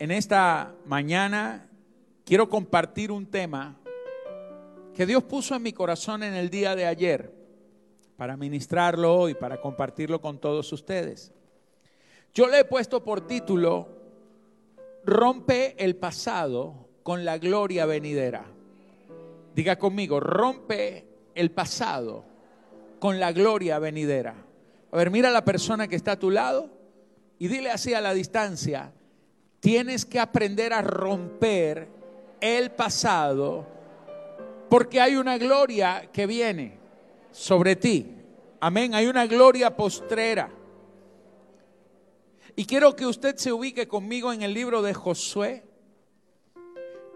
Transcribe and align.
en 0.00 0.10
esta 0.10 0.74
mañana 0.86 1.68
quiero 2.24 2.48
compartir 2.48 3.12
un 3.12 3.26
tema 3.26 3.78
que 4.94 5.04
Dios 5.04 5.22
puso 5.24 5.54
en 5.54 5.62
mi 5.62 5.74
corazón 5.74 6.22
en 6.22 6.32
el 6.32 6.48
día 6.48 6.74
de 6.74 6.86
ayer 6.86 7.34
para 8.16 8.38
ministrarlo 8.38 9.14
hoy, 9.14 9.34
para 9.34 9.60
compartirlo 9.60 10.18
con 10.22 10.38
todos 10.38 10.72
ustedes. 10.72 11.32
Yo 12.32 12.48
le 12.48 12.60
he 12.60 12.64
puesto 12.64 13.04
por 13.04 13.26
título, 13.26 14.00
Rompe 15.04 15.74
el 15.82 15.96
pasado 15.96 16.88
con 17.02 17.26
la 17.26 17.36
gloria 17.36 17.84
venidera. 17.84 18.46
Diga 19.54 19.76
conmigo, 19.76 20.18
rompe 20.18 21.06
el 21.34 21.50
pasado 21.50 22.24
con 23.00 23.20
la 23.20 23.32
gloria 23.32 23.78
venidera. 23.78 24.34
A 24.92 24.96
ver, 24.96 25.10
mira 25.10 25.28
a 25.28 25.32
la 25.32 25.44
persona 25.44 25.88
que 25.88 25.96
está 25.96 26.12
a 26.12 26.18
tu 26.18 26.30
lado 26.30 26.70
y 27.38 27.48
dile 27.48 27.70
así 27.70 27.92
a 27.92 28.00
la 28.00 28.14
distancia, 28.14 28.92
tienes 29.60 30.04
que 30.04 30.18
aprender 30.18 30.72
a 30.72 30.82
romper 30.82 31.88
el 32.40 32.70
pasado 32.72 33.66
porque 34.68 35.00
hay 35.00 35.16
una 35.16 35.36
gloria 35.36 36.10
que 36.12 36.26
viene 36.26 36.78
sobre 37.30 37.76
ti. 37.76 38.16
Amén, 38.60 38.94
hay 38.94 39.06
una 39.06 39.26
gloria 39.26 39.76
postrera. 39.76 40.50
Y 42.56 42.64
quiero 42.64 42.94
que 42.94 43.06
usted 43.06 43.36
se 43.36 43.52
ubique 43.52 43.88
conmigo 43.88 44.32
en 44.32 44.42
el 44.42 44.54
libro 44.54 44.82
de 44.82 44.94
Josué. 44.94 45.64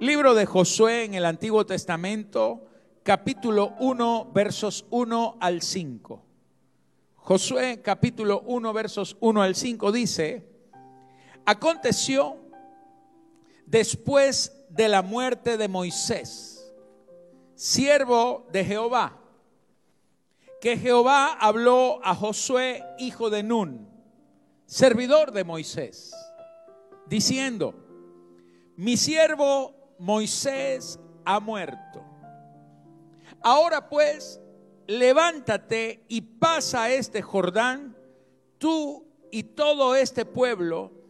Libro 0.00 0.34
de 0.34 0.46
Josué 0.46 1.04
en 1.04 1.14
el 1.14 1.24
Antiguo 1.24 1.64
Testamento, 1.64 2.66
capítulo 3.02 3.74
1, 3.78 4.30
versos 4.34 4.86
1 4.90 5.36
al 5.40 5.62
5. 5.62 6.22
Josué 7.16 7.80
capítulo 7.82 8.42
1, 8.46 8.72
versos 8.72 9.16
1 9.20 9.42
al 9.42 9.54
5 9.54 9.92
dice, 9.92 10.53
aconteció 11.44 12.36
después 13.66 14.52
de 14.70 14.88
la 14.88 15.02
muerte 15.02 15.56
de 15.56 15.68
Moisés, 15.68 16.72
siervo 17.54 18.46
de 18.52 18.64
Jehová, 18.64 19.18
que 20.60 20.76
Jehová 20.76 21.32
habló 21.34 22.00
a 22.02 22.14
Josué, 22.14 22.82
hijo 22.98 23.30
de 23.30 23.42
Nun, 23.42 23.88
servidor 24.66 25.32
de 25.32 25.44
Moisés, 25.44 26.14
diciendo, 27.06 27.74
mi 28.76 28.96
siervo 28.96 29.74
Moisés 29.98 30.98
ha 31.24 31.38
muerto. 31.38 32.02
Ahora 33.40 33.88
pues, 33.88 34.40
levántate 34.86 36.04
y 36.08 36.20
pasa 36.22 36.90
este 36.90 37.22
Jordán, 37.22 37.96
tú 38.58 39.06
y 39.30 39.42
todo 39.42 39.94
este 39.94 40.24
pueblo, 40.24 41.03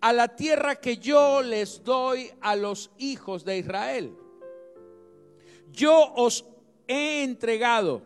a 0.00 0.12
la 0.12 0.28
tierra 0.28 0.76
que 0.76 0.96
yo 0.96 1.42
les 1.42 1.84
doy 1.84 2.30
a 2.40 2.56
los 2.56 2.90
hijos 2.98 3.44
de 3.44 3.58
Israel. 3.58 4.16
Yo 5.70 6.12
os 6.14 6.44
he 6.88 7.22
entregado, 7.22 8.02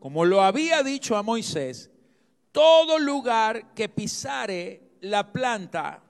como 0.00 0.24
lo 0.24 0.42
había 0.42 0.82
dicho 0.82 1.16
a 1.16 1.22
Moisés, 1.22 1.90
todo 2.50 2.98
lugar 2.98 3.74
que 3.74 3.88
pisare 3.88 4.82
la 5.00 5.32
planta 5.32 6.02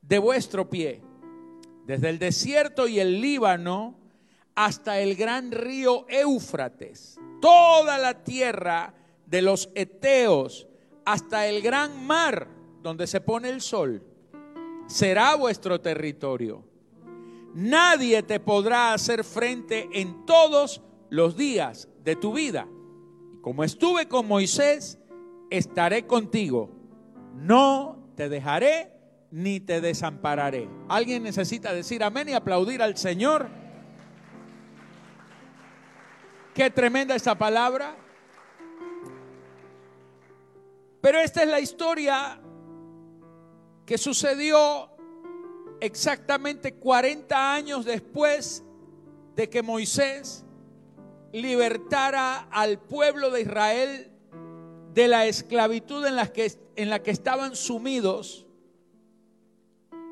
de 0.00 0.18
vuestro 0.18 0.70
pie, 0.70 1.02
desde 1.84 2.08
el 2.08 2.18
desierto 2.18 2.88
y 2.88 3.00
el 3.00 3.20
Líbano 3.20 3.98
hasta 4.54 5.00
el 5.00 5.16
gran 5.16 5.50
río 5.52 6.06
Éufrates 6.08 7.18
toda 7.40 7.98
la 7.98 8.22
tierra 8.22 8.94
de 9.26 9.42
los 9.42 9.70
Eteos 9.74 10.68
hasta 11.04 11.46
el 11.46 11.62
gran 11.62 12.06
mar 12.06 12.48
donde 12.82 13.06
se 13.06 13.20
pone 13.20 13.48
el 13.48 13.60
sol, 13.60 14.02
será 14.90 15.36
vuestro 15.36 15.80
territorio. 15.80 16.64
Nadie 17.54 18.22
te 18.22 18.40
podrá 18.40 18.92
hacer 18.92 19.24
frente 19.24 19.88
en 19.92 20.26
todos 20.26 20.82
los 21.08 21.36
días 21.36 21.88
de 22.04 22.16
tu 22.16 22.32
vida. 22.32 22.66
Como 23.40 23.64
estuve 23.64 24.08
con 24.08 24.26
Moisés, 24.26 24.98
estaré 25.48 26.06
contigo. 26.06 26.70
No 27.34 28.10
te 28.16 28.28
dejaré 28.28 28.92
ni 29.30 29.60
te 29.60 29.80
desampararé. 29.80 30.68
¿Alguien 30.88 31.22
necesita 31.22 31.72
decir 31.72 32.02
amén 32.02 32.28
y 32.28 32.32
aplaudir 32.32 32.82
al 32.82 32.96
Señor? 32.96 33.48
Qué 36.52 36.68
tremenda 36.68 37.14
esta 37.14 37.38
palabra. 37.38 37.96
Pero 41.00 41.20
esta 41.20 41.42
es 41.42 41.48
la 41.48 41.60
historia 41.60 42.40
que 43.90 43.98
sucedió 43.98 44.88
exactamente 45.80 46.74
40 46.74 47.54
años 47.54 47.84
después 47.84 48.62
de 49.34 49.50
que 49.50 49.64
Moisés 49.64 50.44
libertara 51.32 52.46
al 52.52 52.78
pueblo 52.78 53.32
de 53.32 53.40
Israel 53.40 54.12
de 54.94 55.08
la 55.08 55.26
esclavitud 55.26 56.06
en 56.06 56.14
la 56.14 56.32
que, 56.32 56.52
en 56.76 56.88
la 56.88 57.02
que 57.02 57.10
estaban 57.10 57.56
sumidos 57.56 58.46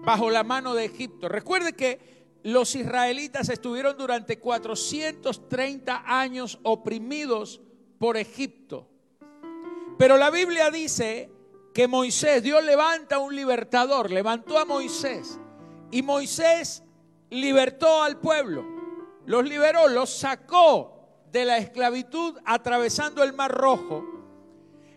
bajo 0.00 0.28
la 0.28 0.42
mano 0.42 0.74
de 0.74 0.86
Egipto. 0.86 1.28
Recuerde 1.28 1.74
que 1.74 2.00
los 2.42 2.74
israelitas 2.74 3.48
estuvieron 3.48 3.96
durante 3.96 4.40
430 4.40 6.02
años 6.04 6.58
oprimidos 6.64 7.60
por 8.00 8.16
Egipto. 8.16 8.88
Pero 9.98 10.16
la 10.16 10.30
Biblia 10.30 10.72
dice 10.72 11.37
que 11.78 11.86
Moisés, 11.86 12.42
Dios 12.42 12.64
levanta 12.64 13.18
un 13.18 13.36
libertador, 13.36 14.10
levantó 14.10 14.58
a 14.58 14.64
Moisés 14.64 15.38
y 15.92 16.02
Moisés 16.02 16.82
libertó 17.30 18.02
al 18.02 18.18
pueblo, 18.18 18.64
los 19.26 19.48
liberó, 19.48 19.86
los 19.86 20.10
sacó 20.10 21.22
de 21.30 21.44
la 21.44 21.58
esclavitud 21.58 22.36
atravesando 22.44 23.22
el 23.22 23.32
mar 23.32 23.52
rojo 23.52 24.04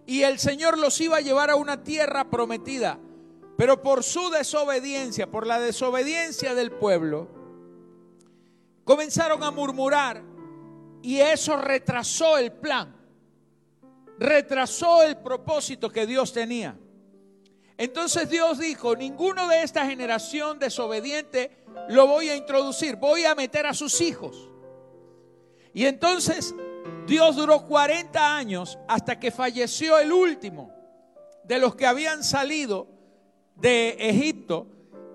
y 0.07 0.23
el 0.23 0.39
Señor 0.39 0.79
los 0.79 0.99
iba 1.01 1.17
a 1.17 1.21
llevar 1.21 1.51
a 1.51 1.55
una 1.55 1.83
tierra 1.83 2.31
prometida. 2.31 2.97
Pero 3.59 3.83
por 3.83 4.03
su 4.03 4.31
desobediencia, 4.31 5.29
por 5.29 5.45
la 5.45 5.59
desobediencia 5.59 6.55
del 6.55 6.71
pueblo, 6.71 7.27
comenzaron 8.85 9.43
a 9.43 9.51
murmurar 9.51 10.23
y 11.03 11.19
eso 11.19 11.57
retrasó 11.57 12.39
el 12.39 12.51
plan, 12.51 12.95
retrasó 14.21 15.01
el 15.01 15.17
propósito 15.17 15.89
que 15.89 16.05
Dios 16.05 16.31
tenía. 16.31 16.77
Entonces 17.75 18.29
Dios 18.29 18.59
dijo, 18.59 18.95
ninguno 18.95 19.47
de 19.47 19.63
esta 19.63 19.87
generación 19.87 20.59
desobediente 20.59 21.65
lo 21.89 22.05
voy 22.05 22.29
a 22.29 22.35
introducir, 22.35 22.97
voy 22.97 23.25
a 23.25 23.33
meter 23.33 23.65
a 23.65 23.73
sus 23.73 23.99
hijos. 23.99 24.47
Y 25.73 25.85
entonces 25.85 26.53
Dios 27.07 27.35
duró 27.35 27.65
40 27.65 28.37
años 28.37 28.77
hasta 28.87 29.19
que 29.19 29.31
falleció 29.31 29.97
el 29.97 30.11
último 30.11 30.71
de 31.43 31.57
los 31.57 31.75
que 31.75 31.87
habían 31.87 32.23
salido 32.23 32.87
de 33.55 33.95
Egipto 33.97 34.67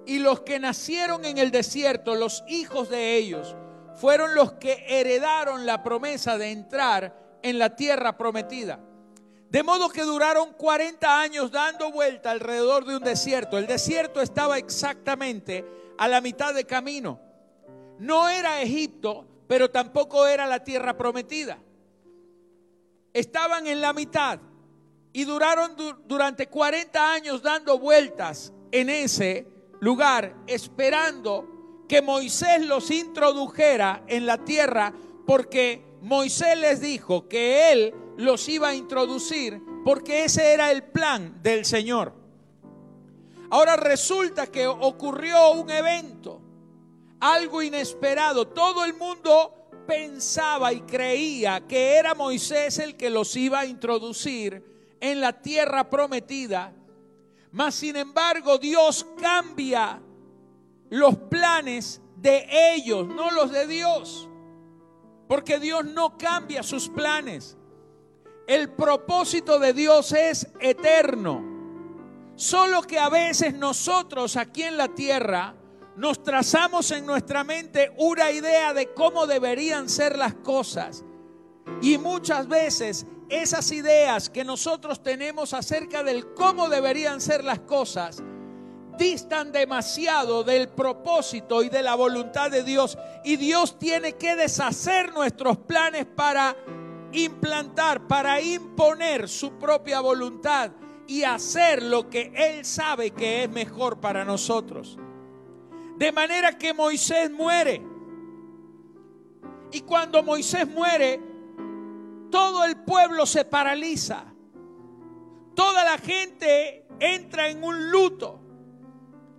y 0.04 0.18
los 0.18 0.40
que 0.40 0.58
nacieron 0.58 1.24
en 1.24 1.38
el 1.38 1.52
desierto, 1.52 2.16
los 2.16 2.42
hijos 2.48 2.88
de 2.88 3.14
ellos, 3.14 3.54
fueron 3.94 4.34
los 4.34 4.54
que 4.54 4.84
heredaron 4.88 5.64
la 5.64 5.84
promesa 5.84 6.38
de 6.38 6.50
entrar 6.50 7.38
en 7.42 7.60
la 7.60 7.76
tierra 7.76 8.18
prometida. 8.18 8.80
De 9.56 9.62
modo 9.62 9.88
que 9.88 10.02
duraron 10.02 10.52
40 10.52 11.18
años 11.18 11.50
dando 11.50 11.90
vuelta 11.90 12.30
alrededor 12.30 12.84
de 12.84 12.94
un 12.94 13.02
desierto. 13.02 13.56
El 13.56 13.66
desierto 13.66 14.20
estaba 14.20 14.58
exactamente 14.58 15.64
a 15.96 16.06
la 16.08 16.20
mitad 16.20 16.52
de 16.52 16.66
camino. 16.66 17.18
No 17.98 18.28
era 18.28 18.60
Egipto, 18.60 19.26
pero 19.46 19.70
tampoco 19.70 20.26
era 20.26 20.46
la 20.46 20.62
tierra 20.62 20.98
prometida. 20.98 21.58
Estaban 23.14 23.66
en 23.66 23.80
la 23.80 23.94
mitad 23.94 24.40
y 25.14 25.24
duraron 25.24 25.74
durante 26.06 26.48
40 26.48 27.12
años 27.14 27.40
dando 27.40 27.78
vueltas 27.78 28.52
en 28.70 28.90
ese 28.90 29.46
lugar, 29.80 30.36
esperando 30.46 31.86
que 31.88 32.02
Moisés 32.02 32.60
los 32.60 32.90
introdujera 32.90 34.04
en 34.06 34.26
la 34.26 34.36
tierra, 34.36 34.92
porque 35.26 35.82
Moisés 36.02 36.58
les 36.58 36.82
dijo 36.82 37.26
que 37.26 37.72
él 37.72 37.94
los 38.16 38.48
iba 38.48 38.68
a 38.68 38.74
introducir, 38.74 39.60
porque 39.84 40.24
ese 40.24 40.52
era 40.52 40.70
el 40.70 40.84
plan 40.84 41.42
del 41.42 41.64
Señor. 41.64 42.12
Ahora 43.50 43.76
resulta 43.76 44.46
que 44.46 44.66
ocurrió 44.66 45.52
un 45.52 45.70
evento, 45.70 46.40
algo 47.20 47.62
inesperado. 47.62 48.48
Todo 48.48 48.84
el 48.84 48.94
mundo 48.94 49.68
pensaba 49.86 50.72
y 50.72 50.80
creía 50.80 51.66
que 51.66 51.94
era 51.94 52.14
Moisés 52.14 52.78
el 52.78 52.96
que 52.96 53.10
los 53.10 53.36
iba 53.36 53.60
a 53.60 53.66
introducir 53.66 54.64
en 55.00 55.20
la 55.20 55.32
tierra 55.32 55.88
prometida. 55.88 56.72
Mas 57.52 57.76
sin 57.76 57.96
embargo 57.96 58.58
Dios 58.58 59.06
cambia 59.20 60.00
los 60.90 61.16
planes 61.16 62.00
de 62.16 62.46
ellos, 62.74 63.06
no 63.06 63.30
los 63.30 63.50
de 63.50 63.66
Dios. 63.66 64.28
Porque 65.28 65.58
Dios 65.58 65.84
no 65.84 66.18
cambia 66.18 66.62
sus 66.62 66.88
planes. 66.88 67.56
El 68.46 68.70
propósito 68.70 69.58
de 69.58 69.72
Dios 69.72 70.12
es 70.12 70.46
eterno. 70.60 71.42
Solo 72.36 72.82
que 72.82 72.98
a 72.98 73.08
veces 73.08 73.54
nosotros 73.54 74.36
aquí 74.36 74.62
en 74.62 74.76
la 74.76 74.88
tierra 74.88 75.54
nos 75.96 76.22
trazamos 76.22 76.90
en 76.90 77.06
nuestra 77.06 77.42
mente 77.42 77.92
una 77.96 78.30
idea 78.30 78.72
de 78.72 78.92
cómo 78.92 79.26
deberían 79.26 79.88
ser 79.88 80.16
las 80.16 80.34
cosas. 80.34 81.04
Y 81.82 81.98
muchas 81.98 82.46
veces 82.46 83.06
esas 83.28 83.72
ideas 83.72 84.30
que 84.30 84.44
nosotros 84.44 85.02
tenemos 85.02 85.52
acerca 85.52 86.04
del 86.04 86.32
cómo 86.34 86.68
deberían 86.68 87.20
ser 87.20 87.42
las 87.42 87.60
cosas 87.60 88.22
distan 88.96 89.52
demasiado 89.52 90.42
del 90.42 90.68
propósito 90.68 91.62
y 91.62 91.68
de 91.68 91.82
la 91.82 91.94
voluntad 91.94 92.50
de 92.50 92.62
Dios. 92.62 92.96
Y 93.24 93.36
Dios 93.36 93.78
tiene 93.78 94.14
que 94.14 94.36
deshacer 94.36 95.12
nuestros 95.12 95.58
planes 95.58 96.06
para 96.06 96.56
implantar, 97.12 98.06
para 98.06 98.40
imponer 98.40 99.28
su 99.28 99.52
propia 99.58 100.00
voluntad 100.00 100.72
y 101.06 101.22
hacer 101.22 101.82
lo 101.82 102.08
que 102.10 102.32
Él 102.34 102.64
sabe 102.64 103.10
que 103.10 103.44
es 103.44 103.50
mejor 103.50 104.00
para 104.00 104.24
nosotros. 104.24 104.98
De 105.96 106.12
manera 106.12 106.58
que 106.58 106.74
Moisés 106.74 107.30
muere. 107.30 107.82
Y 109.72 109.80
cuando 109.82 110.22
Moisés 110.22 110.68
muere, 110.68 111.20
todo 112.30 112.64
el 112.64 112.76
pueblo 112.76 113.26
se 113.26 113.44
paraliza. 113.44 114.24
Toda 115.54 115.84
la 115.84 115.98
gente 115.98 116.86
entra 117.00 117.48
en 117.48 117.62
un 117.64 117.90
luto 117.90 118.40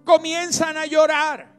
comienzan 0.07 0.77
a 0.77 0.85
llorar. 0.85 1.56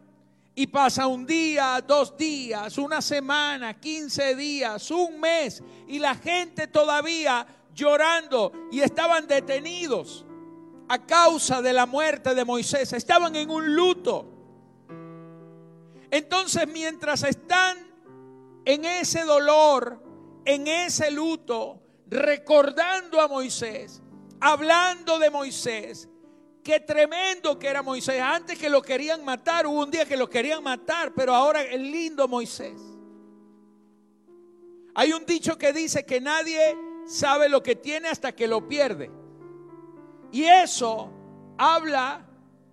Y 0.58 0.66
pasa 0.66 1.06
un 1.06 1.25
día, 1.25 1.81
dos 1.87 2.16
días, 2.16 2.78
una 2.78 3.00
semana, 3.00 3.78
quince 3.78 4.34
días, 4.34 4.90
un 4.90 5.20
mes. 5.20 5.62
Y 5.87 6.00
la 6.00 6.16
gente 6.16 6.66
todavía 6.66 7.46
llorando 7.72 8.50
y 8.72 8.81
estaban 8.81 9.28
detenidos 9.28 10.26
a 10.88 11.06
causa 11.06 11.62
de 11.62 11.72
la 11.72 11.87
muerte 11.87 12.34
de 12.34 12.44
Moisés. 12.44 12.93
Estaban 12.93 13.37
en 13.37 13.50
un 13.50 13.72
luto. 13.72 14.26
Entonces 16.10 16.66
mientras 16.66 17.22
están 17.22 17.78
en 18.64 18.84
ese 18.84 19.22
dolor, 19.22 20.02
en 20.44 20.66
ese 20.66 21.12
luto, 21.12 21.81
recordando 22.08 23.20
a 23.20 23.28
Moisés, 23.28 24.02
hablando 24.40 25.20
de 25.20 25.31
Moisés, 25.31 26.08
Qué 26.69 26.81
tremendo 26.81 27.59
que 27.59 27.67
era 27.67 27.82
Moisés. 27.82 28.20
Antes 28.20 28.59
que 28.59 28.69
lo 28.69 28.82
querían 28.82 29.25
matar, 29.25 29.67
hubo 29.67 29.81
un 29.85 29.91
día 29.91 30.05
que 30.05 30.19
lo 30.19 30.29
querían 30.29 30.62
matar, 30.62 31.15
pero 31.15 31.35
ahora 31.35 31.62
el 31.62 31.91
lindo 31.91 32.29
Moisés. 32.29 32.79
Hay 34.94 35.15
un 35.15 35.25
dicho 35.25 35.56
que 35.56 35.73
dice 35.73 36.05
que 36.05 36.20
nadie 36.20 36.76
sabe 37.06 37.49
lo 37.49 37.62
que 37.62 37.75
tiene 37.75 38.09
hasta 38.09 38.37
que 38.37 38.47
lo 38.47 38.69
pierde. 38.69 39.11
Y 40.31 40.44
eso 40.44 41.11
habla 41.56 42.29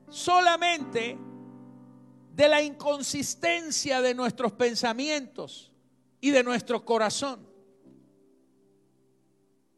solamente 0.10 1.18
de 2.34 2.50
la 2.50 2.62
inconsistencia 2.62 4.02
de 4.02 4.14
nuestros 4.14 4.52
pensamientos 4.52 5.72
y 6.20 6.32
de 6.32 6.44
nuestro 6.44 6.84
corazón. 6.84 7.48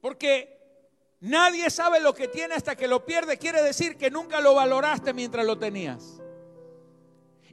Porque 0.01 0.56
Nadie 1.19 1.69
sabe 1.69 1.99
lo 1.99 2.13
que 2.13 2.27
tiene 2.27 2.53
hasta 2.53 2.75
que 2.75 2.87
lo 2.87 3.05
pierde. 3.05 3.37
Quiere 3.37 3.63
decir 3.63 3.97
que 3.97 4.11
nunca 4.11 4.39
lo 4.39 4.53
valoraste 4.53 5.13
mientras 5.13 5.45
lo 5.45 5.57
tenías. 5.57 6.21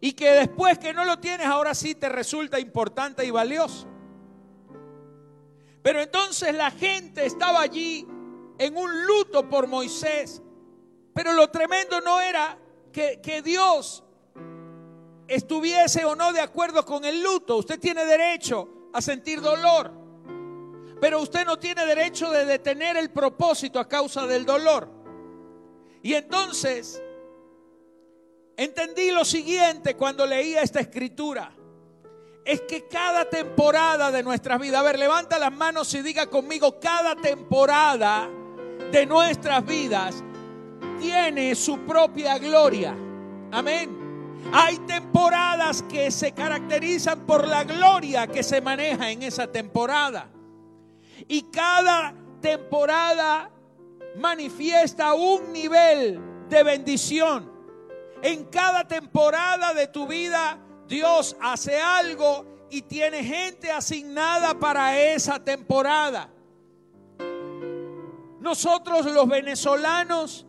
Y 0.00 0.12
que 0.12 0.30
después 0.32 0.78
que 0.78 0.92
no 0.92 1.04
lo 1.04 1.18
tienes, 1.18 1.46
ahora 1.46 1.74
sí 1.74 1.94
te 1.94 2.10
resulta 2.10 2.60
importante 2.60 3.24
y 3.24 3.30
valioso. 3.30 3.86
Pero 5.82 6.00
entonces 6.00 6.54
la 6.54 6.70
gente 6.70 7.24
estaba 7.24 7.60
allí 7.60 8.06
en 8.58 8.76
un 8.76 9.06
luto 9.06 9.48
por 9.48 9.66
Moisés. 9.66 10.42
Pero 11.14 11.32
lo 11.32 11.48
tremendo 11.48 12.00
no 12.02 12.20
era 12.20 12.58
que, 12.92 13.20
que 13.22 13.40
Dios 13.40 14.04
estuviese 15.26 16.04
o 16.04 16.14
no 16.14 16.34
de 16.34 16.40
acuerdo 16.40 16.84
con 16.84 17.04
el 17.06 17.22
luto. 17.22 17.56
Usted 17.56 17.80
tiene 17.80 18.04
derecho 18.04 18.90
a 18.92 19.00
sentir 19.00 19.40
dolor. 19.40 20.03
Pero 21.04 21.20
usted 21.20 21.44
no 21.44 21.58
tiene 21.58 21.84
derecho 21.84 22.30
de 22.30 22.46
detener 22.46 22.96
el 22.96 23.10
propósito 23.10 23.78
a 23.78 23.86
causa 23.86 24.26
del 24.26 24.46
dolor. 24.46 24.88
Y 26.02 26.14
entonces 26.14 27.02
entendí 28.56 29.10
lo 29.10 29.22
siguiente 29.26 29.96
cuando 29.96 30.24
leía 30.24 30.62
esta 30.62 30.80
escritura. 30.80 31.54
Es 32.42 32.62
que 32.62 32.88
cada 32.88 33.28
temporada 33.28 34.10
de 34.10 34.22
nuestras 34.22 34.58
vidas, 34.58 34.80
a 34.80 34.82
ver, 34.82 34.98
levanta 34.98 35.38
las 35.38 35.52
manos 35.52 35.92
y 35.92 36.00
diga 36.00 36.30
conmigo, 36.30 36.80
cada 36.80 37.14
temporada 37.14 38.26
de 38.90 39.04
nuestras 39.04 39.62
vidas 39.66 40.24
tiene 40.98 41.54
su 41.54 41.80
propia 41.80 42.38
gloria. 42.38 42.96
Amén. 43.52 44.40
Hay 44.54 44.78
temporadas 44.78 45.82
que 45.82 46.10
se 46.10 46.32
caracterizan 46.32 47.26
por 47.26 47.46
la 47.46 47.62
gloria 47.62 48.26
que 48.26 48.42
se 48.42 48.62
maneja 48.62 49.10
en 49.10 49.22
esa 49.22 49.46
temporada. 49.46 50.30
Y 51.28 51.42
cada 51.50 52.14
temporada 52.40 53.50
manifiesta 54.16 55.14
un 55.14 55.52
nivel 55.52 56.20
de 56.48 56.62
bendición. 56.62 57.52
En 58.22 58.44
cada 58.44 58.86
temporada 58.86 59.74
de 59.74 59.88
tu 59.88 60.06
vida 60.06 60.58
Dios 60.86 61.36
hace 61.40 61.80
algo 61.80 62.66
y 62.70 62.82
tiene 62.82 63.22
gente 63.22 63.70
asignada 63.70 64.58
para 64.58 64.98
esa 64.98 65.42
temporada. 65.42 66.30
Nosotros 68.40 69.06
los 69.06 69.26
venezolanos 69.26 70.46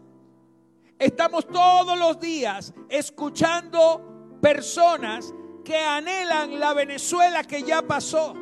estamos 0.99 1.47
todos 1.47 1.97
los 1.97 2.19
días 2.19 2.73
escuchando 2.89 4.37
personas 4.41 5.33
que 5.63 5.77
anhelan 5.77 6.59
la 6.59 6.73
Venezuela 6.73 7.43
que 7.43 7.63
ya 7.63 7.81
pasó. 7.81 8.35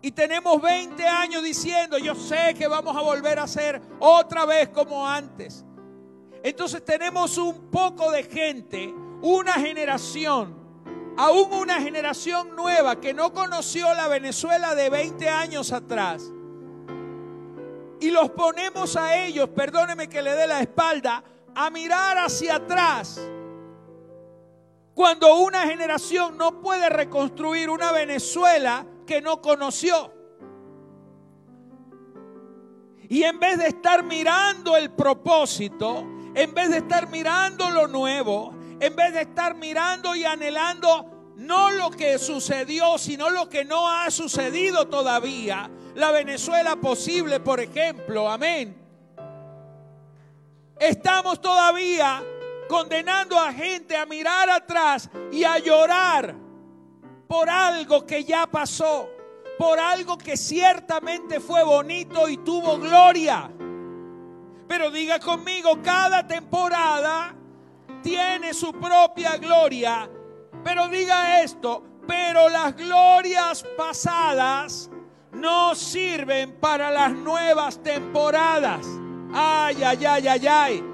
Y 0.00 0.12
tenemos 0.12 0.62
20 0.62 1.04
años 1.06 1.42
diciendo, 1.42 1.98
yo 1.98 2.14
sé 2.14 2.54
que 2.56 2.68
vamos 2.68 2.96
a 2.96 3.00
volver 3.00 3.38
a 3.38 3.48
ser 3.48 3.82
otra 3.98 4.44
vez 4.44 4.68
como 4.68 5.06
antes. 5.06 5.64
Entonces 6.42 6.84
tenemos 6.84 7.36
un 7.36 7.68
poco 7.70 8.10
de 8.12 8.22
gente, 8.22 8.94
una 9.20 9.54
generación, 9.54 10.56
aún 11.16 11.52
una 11.52 11.80
generación 11.80 12.54
nueva 12.54 13.00
que 13.00 13.12
no 13.12 13.32
conoció 13.32 13.92
la 13.94 14.06
Venezuela 14.06 14.76
de 14.76 14.88
20 14.88 15.28
años 15.28 15.72
atrás. 15.72 16.30
Y 18.00 18.12
los 18.12 18.30
ponemos 18.30 18.96
a 18.96 19.16
ellos, 19.16 19.48
perdóneme 19.48 20.08
que 20.08 20.22
le 20.22 20.36
dé 20.36 20.46
la 20.46 20.60
espalda, 20.60 21.24
a 21.56 21.70
mirar 21.70 22.18
hacia 22.18 22.54
atrás. 22.54 23.20
Cuando 24.94 25.40
una 25.40 25.62
generación 25.66 26.38
no 26.38 26.60
puede 26.60 26.88
reconstruir 26.88 27.68
una 27.68 27.90
Venezuela 27.90 28.86
que 29.08 29.22
no 29.22 29.40
conoció. 29.40 30.12
Y 33.08 33.22
en 33.22 33.40
vez 33.40 33.58
de 33.58 33.68
estar 33.68 34.04
mirando 34.04 34.76
el 34.76 34.90
propósito, 34.90 36.06
en 36.34 36.52
vez 36.52 36.68
de 36.68 36.76
estar 36.76 37.08
mirando 37.08 37.70
lo 37.70 37.88
nuevo, 37.88 38.54
en 38.78 38.94
vez 38.94 39.14
de 39.14 39.22
estar 39.22 39.54
mirando 39.54 40.14
y 40.14 40.24
anhelando 40.24 41.32
no 41.36 41.70
lo 41.70 41.90
que 41.90 42.18
sucedió, 42.18 42.98
sino 42.98 43.30
lo 43.30 43.48
que 43.48 43.64
no 43.64 43.88
ha 43.88 44.10
sucedido 44.10 44.88
todavía, 44.88 45.70
la 45.94 46.12
Venezuela 46.12 46.76
posible, 46.76 47.40
por 47.40 47.60
ejemplo, 47.60 48.30
amén. 48.30 48.76
Estamos 50.78 51.40
todavía 51.40 52.22
condenando 52.68 53.38
a 53.38 53.54
gente 53.54 53.96
a 53.96 54.04
mirar 54.04 54.50
atrás 54.50 55.08
y 55.32 55.44
a 55.44 55.58
llorar 55.58 56.47
por 57.28 57.50
algo 57.50 58.06
que 58.06 58.24
ya 58.24 58.46
pasó, 58.46 59.08
por 59.58 59.78
algo 59.78 60.16
que 60.16 60.36
ciertamente 60.36 61.38
fue 61.38 61.62
bonito 61.62 62.28
y 62.28 62.38
tuvo 62.38 62.78
gloria. 62.78 63.50
Pero 64.66 64.90
diga 64.90 65.18
conmigo, 65.20 65.78
cada 65.82 66.26
temporada 66.26 67.34
tiene 68.02 68.54
su 68.54 68.72
propia 68.72 69.36
gloria. 69.36 70.08
Pero 70.64 70.88
diga 70.88 71.42
esto, 71.42 71.84
pero 72.06 72.48
las 72.48 72.74
glorias 72.74 73.64
pasadas 73.76 74.90
no 75.32 75.74
sirven 75.74 76.58
para 76.58 76.90
las 76.90 77.12
nuevas 77.12 77.82
temporadas. 77.82 78.86
Ay, 79.32 79.82
ay, 79.82 80.04
ay, 80.06 80.28
ay, 80.28 80.46
ay. 80.46 80.84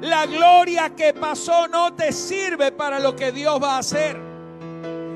La 0.00 0.26
gloria 0.26 0.94
que 0.96 1.12
pasó 1.14 1.68
no 1.68 1.94
te 1.94 2.12
sirve 2.12 2.72
para 2.72 2.98
lo 2.98 3.14
que 3.14 3.30
Dios 3.30 3.62
va 3.62 3.76
a 3.76 3.78
hacer. 3.78 4.31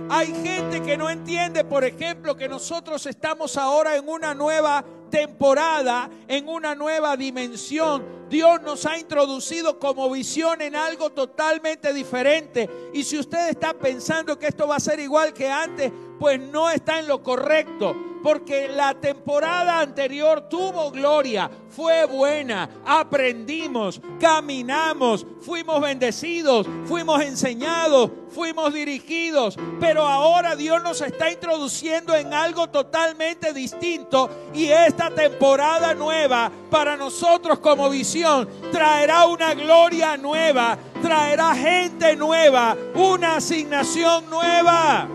Hay 0.09 0.33
gente 0.45 0.83
que 0.83 0.97
no 0.97 1.11
entiende, 1.11 1.65
por 1.65 1.85
ejemplo, 1.85 2.37
que 2.37 2.49
nosotros 2.49 3.05
estamos 3.07 3.57
ahora 3.57 3.97
en 3.97 4.09
una 4.09 4.35
nueva 4.35 4.85
temporada, 5.11 6.09
en 6.29 6.49
una 6.49 6.77
nueva 6.77 7.17
dimensión. 7.17 8.05
Dios 8.29 8.63
nos 8.63 8.87
ha 8.87 8.99
introducido 8.99 9.79
como 9.81 10.09
visión 10.11 10.61
en 10.63 10.77
algo 10.77 11.11
totalmente 11.11 11.93
diferente. 11.93 12.71
Y 12.95 13.03
si 13.03 13.19
usted 13.19 13.49
está 13.49 13.75
pensando 13.75 14.39
que 14.39 14.47
esto 14.47 14.69
va 14.69 14.77
a 14.77 14.81
ser 14.81 15.01
igual 15.01 15.33
que 15.33 15.51
antes, 15.51 15.91
pues 16.21 16.41
no 16.41 16.71
está 16.71 17.01
en 17.01 17.09
lo 17.09 17.23
correcto. 17.23 17.97
Porque 18.27 18.67
la 18.67 18.93
temporada 18.93 19.79
anterior 19.79 20.49
tuvo 20.49 20.91
gloria, 20.91 21.49
fue 21.71 22.07
buena, 22.07 22.69
aprendimos, 22.85 24.01
caminamos, 24.19 25.25
fuimos 25.43 25.81
bendecidos, 25.81 26.67
fuimos 26.87 27.23
enseñados, 27.23 28.11
fuimos 28.31 28.75
dirigidos, 28.75 29.57
pero 29.79 30.05
ahora 30.05 30.57
Dios 30.57 30.83
nos 30.83 31.03
está 31.03 31.31
introduciendo 31.31 32.17
en 32.17 32.35
algo 32.35 32.69
totalmente 32.69 33.53
distinto 33.53 34.29
y 34.53 34.71
esta 34.71 35.09
temporada 35.11 35.95
nueva 35.95 36.51
para 36.69 36.97
nosotros 36.97 37.61
como 37.61 37.89
visión 37.89 38.49
traerá 38.73 39.27
una 39.27 39.55
gloria 39.55 40.17
nueva, 40.17 40.77
traerá 41.01 41.55
gente 41.55 42.17
nueva, 42.17 42.77
una 42.97 43.37
asignación 43.37 44.29
nueva 44.29 45.09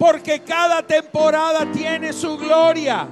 porque 0.00 0.40
cada 0.40 0.82
temporada 0.82 1.70
tiene 1.70 2.14
su 2.14 2.38
gloria. 2.38 3.06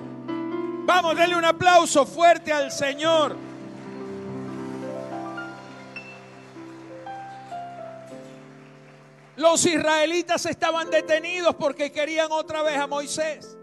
Vamos, 0.87 1.15
denle 1.15 1.37
un 1.37 1.45
aplauso 1.45 2.07
fuerte 2.07 2.51
al 2.51 2.73
Señor. 2.73 3.37
Los 9.37 9.67
israelitas 9.67 10.47
estaban 10.47 10.91
detenidos 10.91 11.55
porque 11.57 11.93
querían 11.93 12.33
otra 12.33 12.63
vez 12.63 12.79
a 12.79 12.87
Moisés. 12.87 13.59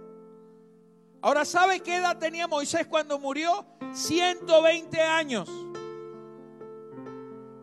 Ahora, 1.20 1.46
¿sabe 1.46 1.80
qué 1.80 1.96
edad 1.96 2.20
tenía 2.20 2.48
Moisés 2.48 2.86
cuando 2.86 3.18
murió? 3.18 3.66
120 3.92 5.02
años. 5.02 5.50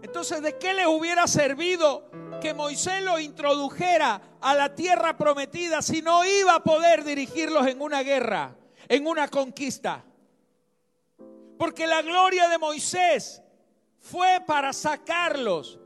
Entonces, 0.02 0.42
¿de 0.42 0.59
qué 0.59 0.75
les 0.75 0.88
hubiera 0.88 1.28
servido 1.28 2.11
que 2.43 2.53
Moisés 2.53 3.03
lo 3.03 3.21
introdujera 3.21 4.21
a 4.41 4.55
la 4.55 4.75
tierra 4.75 5.17
prometida 5.17 5.81
si 5.81 6.03
no 6.03 6.25
iba 6.25 6.57
a 6.57 6.63
poder 6.63 7.05
dirigirlos 7.05 7.69
en 7.69 7.81
una 7.81 8.03
guerra, 8.03 8.57
en 8.89 9.07
una 9.07 9.29
conquista. 9.29 10.05
Porque 11.57 11.87
la 11.87 12.03
gloria 12.03 12.49
de 12.49 12.59
Moisés 12.59 13.41
fue 14.01 14.43
para 14.45 14.73
sacarlos. 14.73 15.79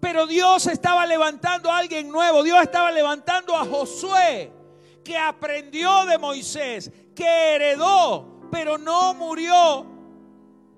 Pero 0.00 0.26
Dios 0.26 0.66
estaba 0.66 1.04
levantando 1.04 1.70
a 1.70 1.76
alguien 1.76 2.08
nuevo. 2.08 2.42
Dios 2.42 2.62
estaba 2.62 2.90
levantando 2.90 3.54
a 3.54 3.66
Josué, 3.66 4.50
que 5.04 5.18
aprendió 5.18 6.06
de 6.06 6.16
Moisés, 6.16 6.90
que 7.14 7.54
heredó, 7.54 8.48
pero 8.50 8.78
no 8.78 9.12
murió 9.12 9.84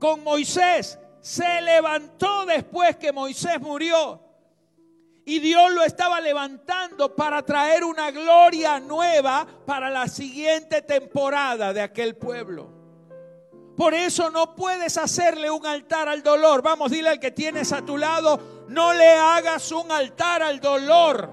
con 0.00 0.24
Moisés. 0.24 0.98
Se 1.20 1.60
levantó 1.60 2.46
después 2.46 2.96
que 2.96 3.12
Moisés 3.12 3.60
murió 3.60 4.29
y 5.30 5.38
Dios 5.38 5.70
lo 5.70 5.84
estaba 5.84 6.20
levantando 6.20 7.14
para 7.14 7.44
traer 7.44 7.84
una 7.84 8.10
gloria 8.10 8.80
nueva 8.80 9.46
para 9.64 9.88
la 9.88 10.08
siguiente 10.08 10.82
temporada 10.82 11.72
de 11.72 11.80
aquel 11.80 12.16
pueblo. 12.16 12.68
Por 13.76 13.94
eso 13.94 14.28
no 14.30 14.56
puedes 14.56 14.98
hacerle 14.98 15.48
un 15.48 15.64
altar 15.64 16.08
al 16.08 16.24
dolor. 16.24 16.62
Vamos, 16.62 16.90
dile 16.90 17.10
al 17.10 17.20
que 17.20 17.30
tienes 17.30 17.72
a 17.72 17.82
tu 17.82 17.96
lado, 17.96 18.64
no 18.66 18.92
le 18.92 19.08
hagas 19.08 19.70
un 19.70 19.92
altar 19.92 20.42
al 20.42 20.58
dolor. 20.58 21.30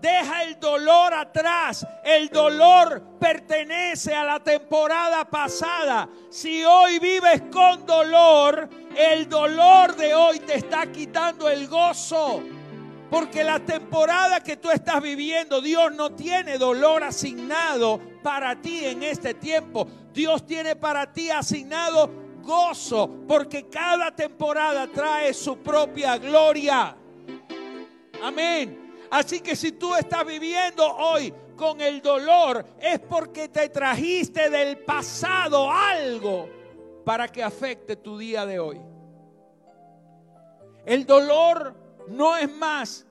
Deja 0.00 0.44
el 0.44 0.60
dolor 0.60 1.12
atrás. 1.12 1.84
El 2.04 2.28
dolor 2.28 3.02
pertenece 3.18 4.14
a 4.14 4.22
la 4.22 4.38
temporada 4.38 5.24
pasada. 5.24 6.08
Si 6.30 6.64
hoy 6.64 7.00
vives 7.00 7.42
con 7.50 7.84
dolor, 7.84 8.68
el 8.96 9.28
dolor 9.28 9.96
de 9.96 10.14
hoy 10.14 10.38
te 10.38 10.54
está 10.54 10.86
quitando 10.92 11.48
el 11.48 11.66
gozo. 11.66 12.40
Porque 13.14 13.44
la 13.44 13.60
temporada 13.60 14.40
que 14.40 14.56
tú 14.56 14.72
estás 14.72 15.00
viviendo, 15.00 15.60
Dios 15.60 15.94
no 15.94 16.10
tiene 16.10 16.58
dolor 16.58 17.04
asignado 17.04 18.00
para 18.24 18.60
ti 18.60 18.86
en 18.86 19.04
este 19.04 19.34
tiempo. 19.34 19.86
Dios 20.12 20.44
tiene 20.44 20.74
para 20.74 21.12
ti 21.12 21.30
asignado 21.30 22.10
gozo, 22.42 23.08
porque 23.28 23.68
cada 23.68 24.10
temporada 24.10 24.88
trae 24.88 25.32
su 25.32 25.58
propia 25.58 26.18
gloria. 26.18 26.96
Amén. 28.20 29.06
Así 29.08 29.38
que 29.38 29.54
si 29.54 29.70
tú 29.70 29.94
estás 29.94 30.26
viviendo 30.26 30.84
hoy 30.84 31.32
con 31.54 31.80
el 31.80 32.02
dolor, 32.02 32.66
es 32.80 32.98
porque 32.98 33.46
te 33.46 33.68
trajiste 33.68 34.50
del 34.50 34.78
pasado 34.78 35.70
algo 35.70 36.48
para 37.04 37.28
que 37.28 37.44
afecte 37.44 37.94
tu 37.94 38.18
día 38.18 38.44
de 38.44 38.58
hoy. 38.58 38.80
El 40.84 41.06
dolor 41.06 41.83
no 42.08 42.36
es 42.36 42.54
más 42.54 43.06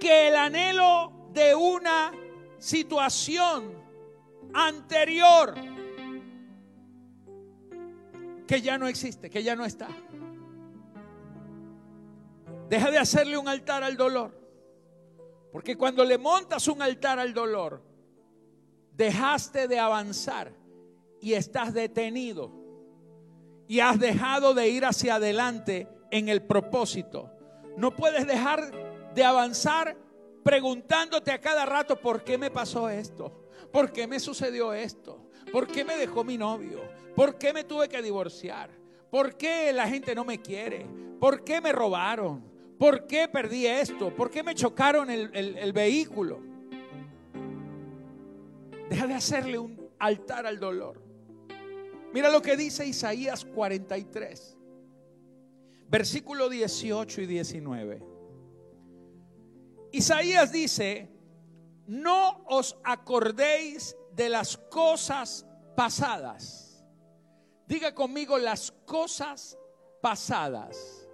que 0.00 0.28
el 0.28 0.36
anhelo 0.36 1.28
de 1.32 1.54
una 1.54 2.12
situación 2.58 3.72
anterior 4.52 5.54
que 8.46 8.60
ya 8.60 8.78
no 8.78 8.88
existe, 8.88 9.30
que 9.30 9.42
ya 9.42 9.54
no 9.54 9.64
está. 9.64 9.88
Deja 12.68 12.90
de 12.90 12.98
hacerle 12.98 13.38
un 13.38 13.48
altar 13.48 13.82
al 13.82 13.96
dolor. 13.96 14.38
Porque 15.52 15.76
cuando 15.76 16.04
le 16.04 16.18
montas 16.18 16.68
un 16.68 16.82
altar 16.82 17.18
al 17.18 17.34
dolor, 17.34 17.82
dejaste 18.92 19.66
de 19.68 19.78
avanzar 19.78 20.52
y 21.20 21.34
estás 21.34 21.74
detenido. 21.74 22.52
Y 23.66 23.80
has 23.80 23.98
dejado 23.98 24.54
de 24.54 24.68
ir 24.68 24.84
hacia 24.84 25.16
adelante 25.16 25.88
en 26.10 26.28
el 26.28 26.42
propósito. 26.42 27.30
No 27.76 27.94
puedes 27.94 28.26
dejar 28.26 28.70
de 29.14 29.24
avanzar 29.24 29.96
preguntándote 30.42 31.32
a 31.32 31.40
cada 31.40 31.66
rato, 31.66 32.00
¿por 32.00 32.24
qué 32.24 32.38
me 32.38 32.50
pasó 32.50 32.88
esto? 32.88 33.46
¿Por 33.72 33.92
qué 33.92 34.06
me 34.06 34.18
sucedió 34.20 34.72
esto? 34.72 35.30
¿Por 35.52 35.66
qué 35.66 35.84
me 35.84 35.96
dejó 35.96 36.24
mi 36.24 36.38
novio? 36.38 36.80
¿Por 37.14 37.38
qué 37.38 37.52
me 37.52 37.64
tuve 37.64 37.88
que 37.88 38.02
divorciar? 38.02 38.70
¿Por 39.10 39.36
qué 39.36 39.72
la 39.72 39.88
gente 39.88 40.14
no 40.14 40.24
me 40.24 40.40
quiere? 40.40 40.86
¿Por 41.18 41.44
qué 41.44 41.60
me 41.60 41.72
robaron? 41.72 42.44
¿Por 42.78 43.06
qué 43.06 43.28
perdí 43.28 43.66
esto? 43.66 44.14
¿Por 44.14 44.30
qué 44.30 44.42
me 44.42 44.54
chocaron 44.54 45.10
el, 45.10 45.30
el 45.34 45.72
vehículo? 45.72 46.40
Deja 48.88 49.06
de 49.06 49.14
hacerle 49.14 49.58
un 49.58 49.88
altar 49.98 50.46
al 50.46 50.58
dolor. 50.58 51.00
Mira 52.12 52.30
lo 52.30 52.42
que 52.42 52.56
dice 52.56 52.86
Isaías 52.86 53.44
43, 53.44 54.56
versículo 55.90 56.48
18 56.48 57.22
y 57.22 57.26
19. 57.26 58.02
Isaías 59.92 60.52
dice, 60.52 61.10
no 61.88 62.44
os 62.46 62.76
acordéis 62.84 63.96
de 64.12 64.28
las 64.28 64.56
cosas 64.56 65.44
pasadas. 65.76 66.86
Diga 67.66 67.92
conmigo 67.92 68.38
las 68.38 68.70
cosas 68.86 69.58
pasadas. 70.00 71.08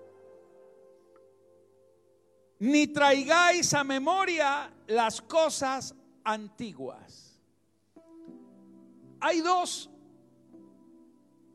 Ni 2.59 2.87
traigáis 2.87 3.73
a 3.73 3.83
memoria 3.83 4.73
las 4.87 5.23
cosas 5.23 5.95
antiguas. 6.23 7.41
Hay 9.21 9.41
dos 9.41 9.89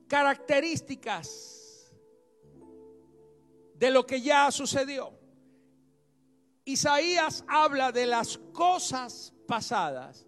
características 0.07 1.60
de 3.81 3.89
lo 3.89 4.05
que 4.05 4.21
ya 4.21 4.51
sucedió. 4.51 5.11
Isaías 6.65 7.43
habla 7.47 7.91
de 7.91 8.05
las 8.05 8.37
cosas 8.53 9.33
pasadas 9.47 10.27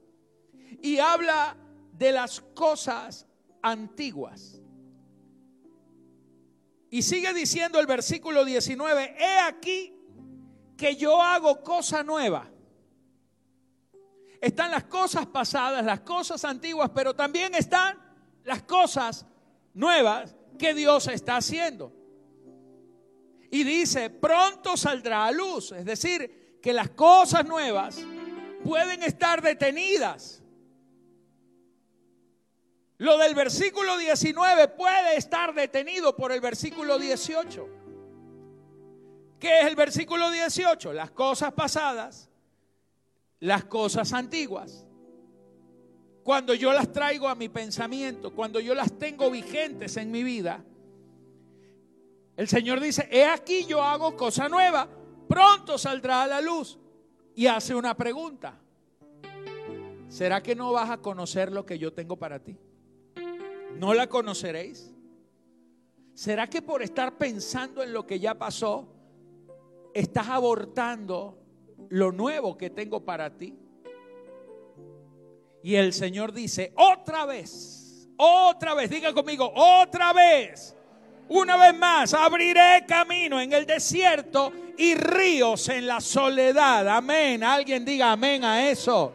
y 0.82 0.98
habla 0.98 1.56
de 1.92 2.12
las 2.14 2.42
cosas 2.56 3.28
antiguas. 3.62 4.60
Y 6.90 7.04
sigue 7.04 7.32
diciendo 7.36 7.80
el 7.80 7.86
versículo 7.86 8.44
19, 8.44 9.18
he 9.20 9.40
aquí 9.42 9.96
que 10.76 10.96
yo 10.96 11.22
hago 11.22 11.62
cosa 11.62 12.02
nueva. 12.02 12.50
Están 14.42 14.72
las 14.72 14.86
cosas 14.86 15.28
pasadas, 15.28 15.86
las 15.86 16.00
cosas 16.00 16.44
antiguas, 16.44 16.90
pero 16.90 17.16
también 17.16 17.54
están 17.54 18.00
las 18.46 18.64
cosas 18.64 19.28
nuevas 19.76 20.36
que 20.58 20.74
Dios 20.74 21.08
está 21.08 21.38
haciendo. 21.38 22.03
Y 23.54 23.64
dice, 23.64 24.10
pronto 24.10 24.76
saldrá 24.76 25.28
a 25.28 25.32
luz. 25.32 25.74
Es 25.74 25.86
decir, 25.86 26.58
que 26.60 26.74
las 26.74 26.90
cosas 26.90 27.46
nuevas 27.46 28.04
pueden 28.64 29.04
estar 29.04 29.44
detenidas. 29.44 30.42
Lo 32.98 33.16
del 33.20 33.36
versículo 33.36 34.00
19 34.00 34.70
puede 34.70 35.18
estar 35.18 35.54
detenido 35.54 36.16
por 36.16 36.32
el 36.32 36.42
versículo 36.42 36.98
18. 36.98 37.70
¿Qué 39.40 39.60
es 39.60 39.68
el 39.68 39.76
versículo 39.76 40.32
18? 40.32 40.92
Las 40.92 41.12
cosas 41.12 41.54
pasadas, 41.54 42.32
las 43.40 43.66
cosas 43.66 44.14
antiguas. 44.14 44.88
Cuando 46.24 46.56
yo 46.56 46.74
las 46.74 46.92
traigo 46.92 47.28
a 47.28 47.36
mi 47.36 47.50
pensamiento, 47.50 48.34
cuando 48.34 48.60
yo 48.60 48.74
las 48.74 48.98
tengo 48.98 49.30
vigentes 49.30 49.96
en 49.98 50.10
mi 50.10 50.24
vida, 50.24 50.66
el 52.36 52.48
Señor 52.48 52.80
dice, 52.80 53.08
he 53.12 53.26
aquí 53.26 53.66
yo 53.66 53.82
hago 53.82 54.16
cosa 54.16 54.50
nueva, 54.50 54.88
pronto 55.28 55.78
saldrá 55.78 56.24
a 56.24 56.28
la 56.28 56.42
luz. 56.42 56.80
Y 57.36 57.48
hace 57.48 57.74
una 57.74 57.96
pregunta. 57.96 58.60
¿será 60.14 60.44
que 60.44 60.54
no 60.54 60.72
vas 60.72 60.92
a 60.92 60.98
conocer 60.98 61.52
lo 61.52 61.66
que 61.66 61.80
yo 61.80 61.92
tengo 61.92 62.18
para 62.18 62.38
ti? 62.38 62.56
¿No 63.80 63.96
la 63.96 64.08
conoceréis? 64.08 64.94
¿Será 66.14 66.48
que 66.48 66.62
por 66.62 66.84
estar 66.84 67.18
pensando 67.18 67.82
en 67.82 67.92
lo 67.92 68.06
que 68.06 68.20
ya 68.20 68.38
pasó, 68.38 68.88
estás 69.92 70.28
abortando 70.28 71.40
lo 71.90 72.12
nuevo 72.12 72.56
que 72.56 72.70
tengo 72.70 73.04
para 73.04 73.36
ti? 73.36 73.58
Y 75.64 75.74
el 75.74 75.94
Señor 75.94 76.32
dice, 76.32 76.74
otra 76.76 77.26
vez, 77.26 78.08
otra 78.16 78.76
vez, 78.76 78.92
diga 78.92 79.14
conmigo, 79.14 79.52
otra 79.56 80.14
vez, 80.14 80.78
una 81.30 81.58
vez 81.58 81.78
más, 81.78 82.14
abriré 82.14 82.86
camino 82.88 83.40
en 83.40 83.54
el 83.54 83.66
desierto 83.66 84.52
y 84.78 84.96
ríos 84.96 85.70
en 85.70 85.88
la 85.88 86.02
soledad. 86.02 86.88
Amén. 86.88 87.44
Alguien 87.44 87.86
diga 87.86 88.12
amén 88.12 88.44
a 88.44 88.70
eso. 88.70 89.14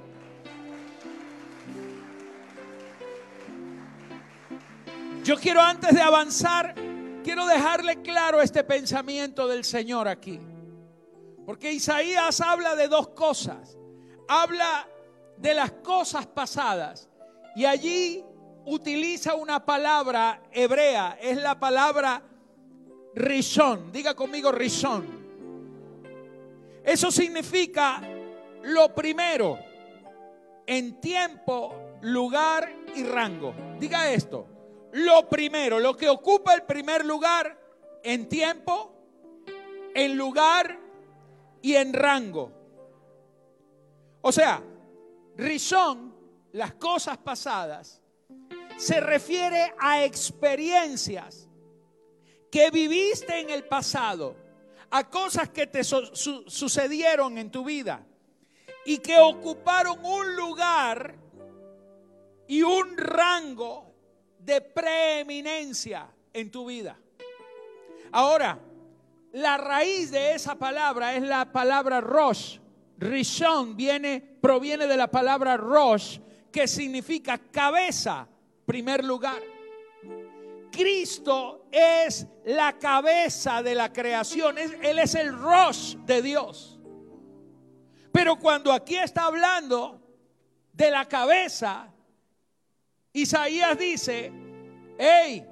Yo 5.24 5.36
quiero 5.36 5.60
antes 5.60 5.94
de 5.94 6.00
avanzar, 6.00 6.74
quiero 7.22 7.46
dejarle 7.46 8.00
claro 8.00 8.40
este 8.40 8.64
pensamiento 8.64 9.46
del 9.46 9.64
Señor 9.64 10.08
aquí. 10.08 10.40
Porque 11.44 11.72
Isaías 11.72 12.40
habla 12.40 12.74
de 12.74 12.88
dos 12.88 13.08
cosas. 13.08 13.76
Habla 14.26 14.88
de 15.36 15.54
las 15.54 15.72
cosas 15.72 16.26
pasadas 16.26 17.08
y 17.54 17.64
allí 17.64 18.24
utiliza 18.68 19.34
una 19.34 19.64
palabra 19.64 20.42
hebrea, 20.52 21.18
es 21.20 21.36
la 21.36 21.58
palabra 21.58 22.22
rishon. 23.14 23.92
Diga 23.92 24.14
conmigo 24.14 24.52
rishon. 24.52 25.06
Eso 26.84 27.10
significa 27.10 28.00
lo 28.62 28.94
primero 28.94 29.58
en 30.66 31.00
tiempo, 31.00 31.98
lugar 32.02 32.70
y 32.94 33.02
rango. 33.02 33.54
Diga 33.78 34.10
esto 34.10 34.58
lo 34.92 35.28
primero, 35.28 35.78
lo 35.78 35.96
que 35.96 36.08
ocupa 36.08 36.54
el 36.54 36.62
primer 36.62 37.04
lugar 37.04 37.58
en 38.02 38.28
tiempo, 38.28 38.94
en 39.94 40.16
lugar 40.16 40.78
y 41.62 41.74
en 41.74 41.92
rango. 41.92 42.52
O 44.20 44.32
sea, 44.32 44.62
Rizón, 45.36 46.14
las 46.52 46.74
cosas 46.74 47.18
pasadas, 47.18 48.00
se 48.78 49.00
refiere 49.00 49.74
a 49.78 50.04
experiencias 50.04 51.48
que 52.50 52.70
viviste 52.70 53.40
en 53.40 53.50
el 53.50 53.64
pasado, 53.64 54.36
a 54.90 55.10
cosas 55.10 55.50
que 55.50 55.66
te 55.66 55.82
sucedieron 55.84 57.36
en 57.38 57.50
tu 57.50 57.64
vida 57.64 58.06
y 58.86 58.98
que 58.98 59.18
ocuparon 59.18 60.02
un 60.02 60.36
lugar 60.36 61.16
y 62.46 62.62
un 62.62 62.96
rango 62.96 63.92
de 64.38 64.60
preeminencia 64.60 66.08
en 66.32 66.50
tu 66.50 66.66
vida. 66.66 66.96
Ahora, 68.12 68.58
la 69.32 69.58
raíz 69.58 70.10
de 70.10 70.34
esa 70.34 70.54
palabra 70.54 71.14
es 71.16 71.22
la 71.22 71.52
palabra 71.52 72.00
Rosh. 72.00 72.58
Rishon 72.96 73.76
viene, 73.76 74.20
proviene 74.40 74.86
de 74.86 74.96
la 74.96 75.10
palabra 75.10 75.56
Rosh, 75.56 76.18
que 76.50 76.66
significa 76.66 77.38
cabeza, 77.38 78.26
primer 78.68 79.02
lugar. 79.02 79.42
Cristo 80.70 81.68
es 81.72 82.26
la 82.44 82.78
cabeza 82.78 83.62
de 83.62 83.74
la 83.74 83.90
creación, 83.90 84.58
Él 84.58 84.98
es 84.98 85.14
el 85.14 85.36
Rosh 85.36 85.96
de 86.04 86.20
Dios. 86.20 86.78
Pero 88.12 88.36
cuando 88.36 88.70
aquí 88.70 88.96
está 88.96 89.24
hablando 89.24 90.02
de 90.70 90.90
la 90.90 91.06
cabeza, 91.06 91.90
Isaías 93.14 93.78
dice, 93.78 94.30
hey, 94.98 95.46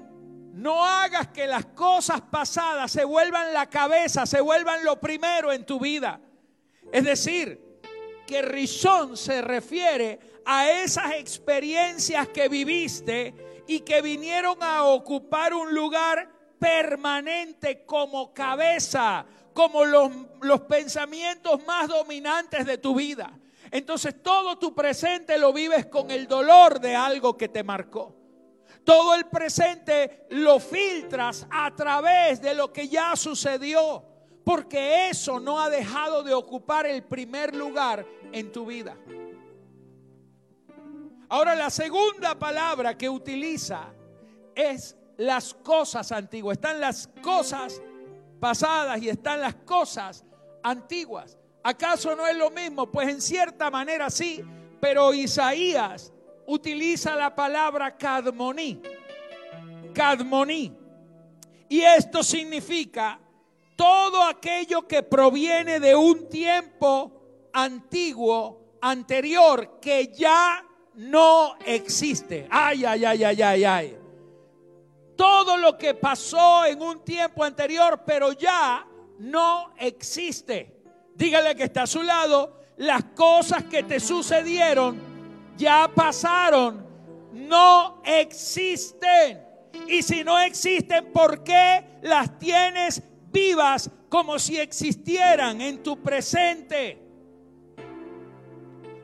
no 0.53 0.85
hagas 0.85 1.29
que 1.29 1.47
las 1.47 1.65
cosas 1.67 2.21
pasadas 2.21 2.93
se 2.93 3.05
vuelvan 3.05 3.55
la 3.55 3.71
cabeza, 3.71 4.27
se 4.27 4.43
vuelvan 4.43 4.85
lo 4.85 5.01
primero 5.01 5.55
en 5.55 5.65
tu 5.65 5.81
vida. 5.81 6.21
Es 6.93 7.05
decir, 7.05 7.81
que 8.27 8.43
Rizón 8.43 9.17
se 9.17 9.41
refiere 9.41 10.36
a 10.47 10.71
esas 10.71 11.13
experiencias 11.15 12.29
que 12.29 12.49
viviste 12.49 13.35
y 13.67 13.81
que 13.81 14.01
vinieron 14.01 14.63
a 14.63 14.85
ocupar 14.85 15.53
un 15.53 15.75
lugar 15.75 16.31
permanente 16.59 17.85
como 17.85 18.33
cabeza, 18.33 19.27
como 19.53 19.85
los, 19.85 20.11
los 20.41 20.61
pensamientos 20.63 21.67
más 21.67 21.89
dominantes 21.89 22.65
de 22.65 22.79
tu 22.79 22.95
vida. 22.95 23.37
Entonces 23.73 24.23
todo 24.23 24.57
tu 24.57 24.73
presente 24.73 25.37
lo 25.37 25.53
vives 25.53 25.87
con 25.87 26.13
el 26.13 26.29
dolor 26.29 26.81
de 26.81 26.95
algo 26.95 27.37
que 27.37 27.49
te 27.49 27.65
marcó. 27.65 28.15
Todo 28.85 29.17
el 29.17 29.27
presente 29.27 30.27
lo 30.31 30.61
filtras 30.61 31.45
a 31.51 31.75
través 31.75 32.41
de 32.41 32.55
lo 32.55 32.73
que 32.73 32.87
ya 32.87 33.17
sucedió, 33.17 34.05
porque 34.45 35.09
eso 35.09 35.41
no 35.41 35.61
ha 35.61 35.69
dejado 35.69 36.23
de 36.23 36.33
ocupar 36.33 36.87
el 36.87 37.03
primer 37.03 37.57
lugar 37.57 38.07
en 38.31 38.53
tu 38.53 38.65
vida. 38.65 38.97
Ahora 41.29 41.55
la 41.55 41.71
segunda 41.71 42.39
palabra 42.39 42.97
que 42.97 43.09
utiliza 43.09 43.93
es 44.55 44.97
las 45.17 45.55
cosas 45.55 46.13
antiguas. 46.13 46.57
Están 46.57 46.81
las 46.81 47.09
cosas 47.23 47.81
pasadas 48.39 49.03
y 49.03 49.09
están 49.09 49.41
las 49.41 49.55
cosas 49.57 50.25
antiguas. 50.63 51.37
¿Acaso 51.63 52.15
no 52.15 52.27
es 52.27 52.37
lo 52.37 52.51
mismo? 52.51 52.91
Pues 52.91 53.09
en 53.09 53.21
cierta 53.21 53.71
manera 53.71 54.09
sí, 54.09 54.43
pero 54.81 55.13
Isaías 55.13 56.13
utiliza 56.47 57.17
la 57.17 57.35
palabra 57.35 57.97
cadmoní. 57.97 58.81
Cadmoní. 59.93 60.73
Y 61.69 61.81
esto 61.81 62.23
significa 62.23 63.19
todo 63.75 64.23
aquello 64.23 64.87
que 64.87 65.03
proviene 65.03 65.81
de 65.81 65.97
un 65.97 66.29
tiempo 66.29 67.49
antiguo, 67.53 68.77
anterior, 68.81 69.81
que 69.81 70.09
ya 70.09 70.66
no 70.97 71.57
existe. 71.65 72.47
Ay, 72.51 72.85
ay, 72.85 73.05
ay, 73.05 73.25
ay, 73.25 73.43
ay, 73.43 73.65
ay. 73.65 73.99
Todo 75.17 75.57
lo 75.57 75.79
que 75.79 75.95
pasó 75.95 76.67
en 76.67 76.83
un 76.83 77.05
tiempo 77.05 77.45
anterior, 77.45 78.03
pero 78.05 78.33
ya 78.33 78.87
no 79.19 79.73
existe 79.79 80.77
dígale 81.17 81.55
que 81.57 81.65
está 81.65 81.83
a 81.83 81.87
su 81.87 82.03
lado, 82.03 82.61
las 82.77 83.05
cosas 83.15 83.65
que 83.65 83.83
te 83.83 83.99
sucedieron 83.99 85.01
ya 85.57 85.91
pasaron, 85.95 86.87
no 87.33 88.03
existen. 88.05 89.43
Y 89.89 90.03
si 90.03 90.23
no 90.25 90.39
existen, 90.39 91.13
¿por 91.13 91.43
qué 91.43 91.99
las 92.03 92.39
tienes 92.39 93.03
vivas 93.31 93.91
como 94.09 94.39
si 94.39 94.59
existieran 94.59 95.61
en 95.61 95.83
tu 95.83 96.03
presente? 96.03 97.06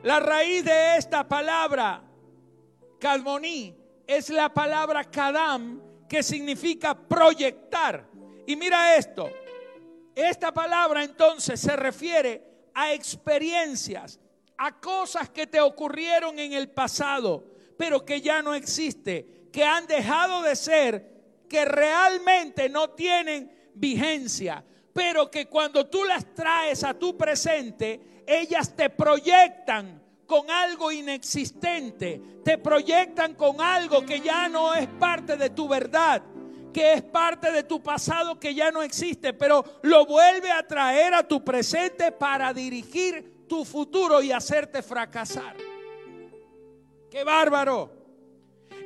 La 0.03 0.19
raíz 0.19 0.65
de 0.65 0.97
esta 0.97 1.25
palabra, 1.25 2.03
Kadmoní, 2.99 3.73
es 4.05 4.29
la 4.29 4.53
palabra 4.53 5.05
Kadam, 5.05 5.81
que 6.09 6.21
significa 6.21 6.93
proyectar. 6.93 8.05
Y 8.45 8.57
mira 8.57 8.97
esto, 8.97 9.31
esta 10.13 10.53
palabra 10.53 11.05
entonces 11.05 11.57
se 11.57 11.77
refiere 11.77 12.43
a 12.73 12.91
experiencias, 12.91 14.19
a 14.57 14.77
cosas 14.77 15.29
que 15.29 15.47
te 15.47 15.61
ocurrieron 15.61 16.37
en 16.37 16.51
el 16.51 16.69
pasado, 16.69 17.45
pero 17.77 18.03
que 18.03 18.19
ya 18.19 18.41
no 18.41 18.53
existe, 18.53 19.47
que 19.53 19.63
han 19.63 19.87
dejado 19.87 20.41
de 20.41 20.57
ser, 20.57 21.13
que 21.47 21.63
realmente 21.63 22.67
no 22.67 22.89
tienen 22.89 23.49
vigencia, 23.73 24.65
pero 24.91 25.31
que 25.31 25.47
cuando 25.47 25.87
tú 25.87 26.03
las 26.03 26.35
traes 26.35 26.83
a 26.83 26.93
tu 26.93 27.17
presente, 27.17 28.12
ellas 28.27 28.75
te 28.75 28.89
proyectan 28.89 30.01
con 30.25 30.49
algo 30.49 30.91
inexistente, 30.91 32.21
te 32.43 32.57
proyectan 32.57 33.35
con 33.35 33.61
algo 33.61 34.05
que 34.05 34.19
ya 34.19 34.47
no 34.49 34.73
es 34.73 34.87
parte 34.87 35.37
de 35.37 35.49
tu 35.49 35.67
verdad 35.67 36.21
que 36.73 36.93
es 36.93 37.03
parte 37.03 37.51
de 37.51 37.63
tu 37.63 37.81
pasado 37.81 38.39
que 38.39 38.53
ya 38.55 38.71
no 38.71 38.81
existe, 38.81 39.31
pero 39.33 39.63
lo 39.83 40.05
vuelve 40.05 40.51
a 40.51 40.67
traer 40.67 41.13
a 41.13 41.25
tu 41.25 41.45
presente 41.45 42.11
para 42.11 42.51
dirigir 42.51 43.45
tu 43.47 43.63
futuro 43.63 44.21
y 44.21 44.31
hacerte 44.31 44.81
fracasar. 44.81 45.55
¡Qué 47.09 47.23
bárbaro! 47.23 47.91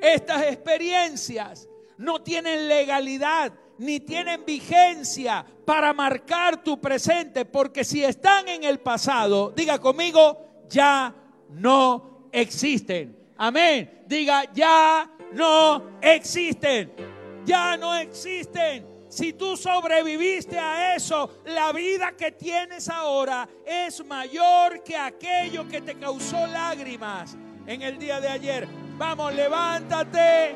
Estas 0.01 0.43
experiencias 0.43 1.67
no 1.97 2.21
tienen 2.21 2.67
legalidad 2.67 3.53
ni 3.77 3.99
tienen 3.99 4.45
vigencia 4.45 5.45
para 5.65 5.93
marcar 5.93 6.63
tu 6.63 6.79
presente, 6.79 7.45
porque 7.45 7.83
si 7.83 8.03
están 8.03 8.47
en 8.47 8.63
el 8.63 8.79
pasado, 8.79 9.51
diga 9.55 9.79
conmigo, 9.79 10.65
ya 10.69 11.13
no 11.49 12.29
existen. 12.31 13.15
Amén. 13.37 14.03
Diga, 14.07 14.51
ya 14.53 15.09
no 15.33 15.99
existen 16.01 17.17
ya 17.47 17.77
no 17.77 17.95
existen. 17.95 18.85
Si 19.07 19.31
tú 19.33 19.55
sobreviviste 19.55 20.59
a 20.59 20.95
eso, 20.95 21.41
la 21.45 21.71
vida 21.71 22.11
que 22.11 22.33
tienes 22.33 22.89
ahora 22.89 23.47
es 23.65 24.05
mayor 24.05 24.83
que 24.83 24.97
aquello 24.97 25.65
que 25.65 25.81
te 25.81 25.95
causó 25.95 26.45
lágrimas, 26.45 27.37
en 27.65 27.81
el 27.81 27.97
día 27.97 28.19
de 28.19 28.27
ayer. 28.27 28.67
Vamos, 28.97 29.33
levántate 29.33 30.55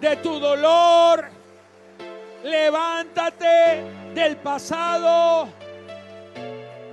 de 0.00 0.16
tu 0.16 0.40
dolor. 0.40 1.41
Levántate 2.42 3.84
del 4.14 4.36
pasado. 4.36 5.48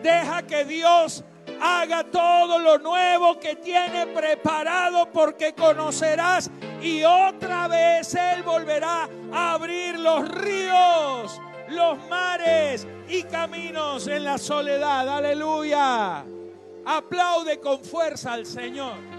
Deja 0.01 0.43
que 0.43 0.63
Dios 0.65 1.23
haga 1.61 2.03
todo 2.03 2.59
lo 2.59 2.77
nuevo 2.77 3.39
que 3.39 3.55
tiene 3.55 4.07
preparado 4.07 5.11
porque 5.11 5.53
conocerás 5.53 6.49
y 6.81 7.03
otra 7.03 7.67
vez 7.67 8.15
Él 8.15 8.43
volverá 8.43 9.09
a 9.33 9.53
abrir 9.53 9.99
los 9.99 10.27
ríos, 10.29 11.41
los 11.69 11.97
mares 12.07 12.87
y 13.07 13.23
caminos 13.23 14.07
en 14.07 14.23
la 14.23 14.37
soledad. 14.37 15.09
Aleluya. 15.09 16.23
Aplaude 16.85 17.59
con 17.59 17.83
fuerza 17.83 18.33
al 18.33 18.45
Señor. 18.45 19.18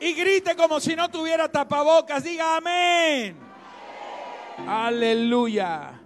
Y 0.00 0.12
grite 0.12 0.54
como 0.54 0.78
si 0.80 0.94
no 0.94 1.10
tuviera 1.10 1.50
tapabocas. 1.50 2.22
Diga 2.22 2.56
amén. 2.56 3.36
Aleluya. 4.66 6.00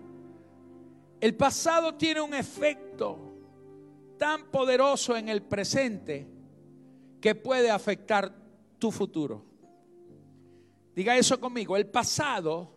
El 1.21 1.35
pasado 1.35 1.95
tiene 1.95 2.21
un 2.21 2.35
efecto 2.35 3.19
tan 4.19 4.51
poderoso 4.51 5.17
en 5.17 5.29
el 5.29 5.43
presente 5.43 6.27
que 7.21 7.35
puede 7.35 7.71
afectar 7.71 8.33
tu 8.79 8.91
futuro. 8.91 9.45
Diga 10.95 11.17
eso 11.17 11.39
conmigo. 11.39 11.77
El 11.77 11.87
pasado 11.87 12.73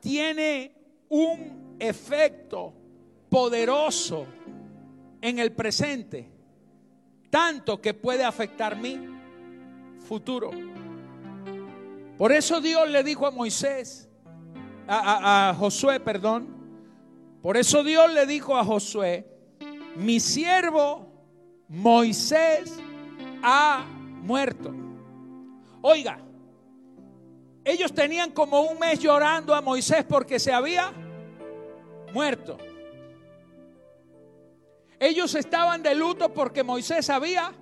tiene 0.00 0.74
un 1.08 1.76
efecto 1.78 2.72
poderoso 3.28 4.26
en 5.20 5.38
el 5.38 5.52
presente, 5.52 6.30
tanto 7.30 7.80
que 7.80 7.94
puede 7.94 8.24
afectar 8.24 8.76
mi 8.76 9.15
futuro. 10.06 10.50
Por 12.16 12.32
eso 12.32 12.60
Dios 12.60 12.88
le 12.88 13.02
dijo 13.02 13.26
a 13.26 13.30
Moisés, 13.30 14.08
a, 14.88 15.54
Josué, 15.58 16.00
perdón, 16.00 16.48
por 17.42 17.56
eso 17.56 17.84
Dios 17.84 18.10
le 18.12 18.24
dijo 18.24 18.56
a 18.56 18.64
Josué, 18.64 19.26
mi 19.96 20.18
siervo 20.20 21.12
Moisés 21.68 22.78
ha 23.42 23.84
muerto. 24.22 24.72
Oiga, 25.82 26.18
ellos 27.64 27.92
tenían 27.92 28.30
como 28.30 28.62
un 28.62 28.78
mes 28.78 28.98
llorando 29.00 29.54
a 29.54 29.60
Moisés 29.60 30.04
porque 30.08 30.38
se 30.38 30.52
había 30.52 30.92
muerto. 32.14 32.56
Ellos 34.98 35.34
estaban 35.34 35.82
de 35.82 35.94
luto 35.94 36.32
porque 36.32 36.62
Moisés 36.62 37.10
había 37.10 37.52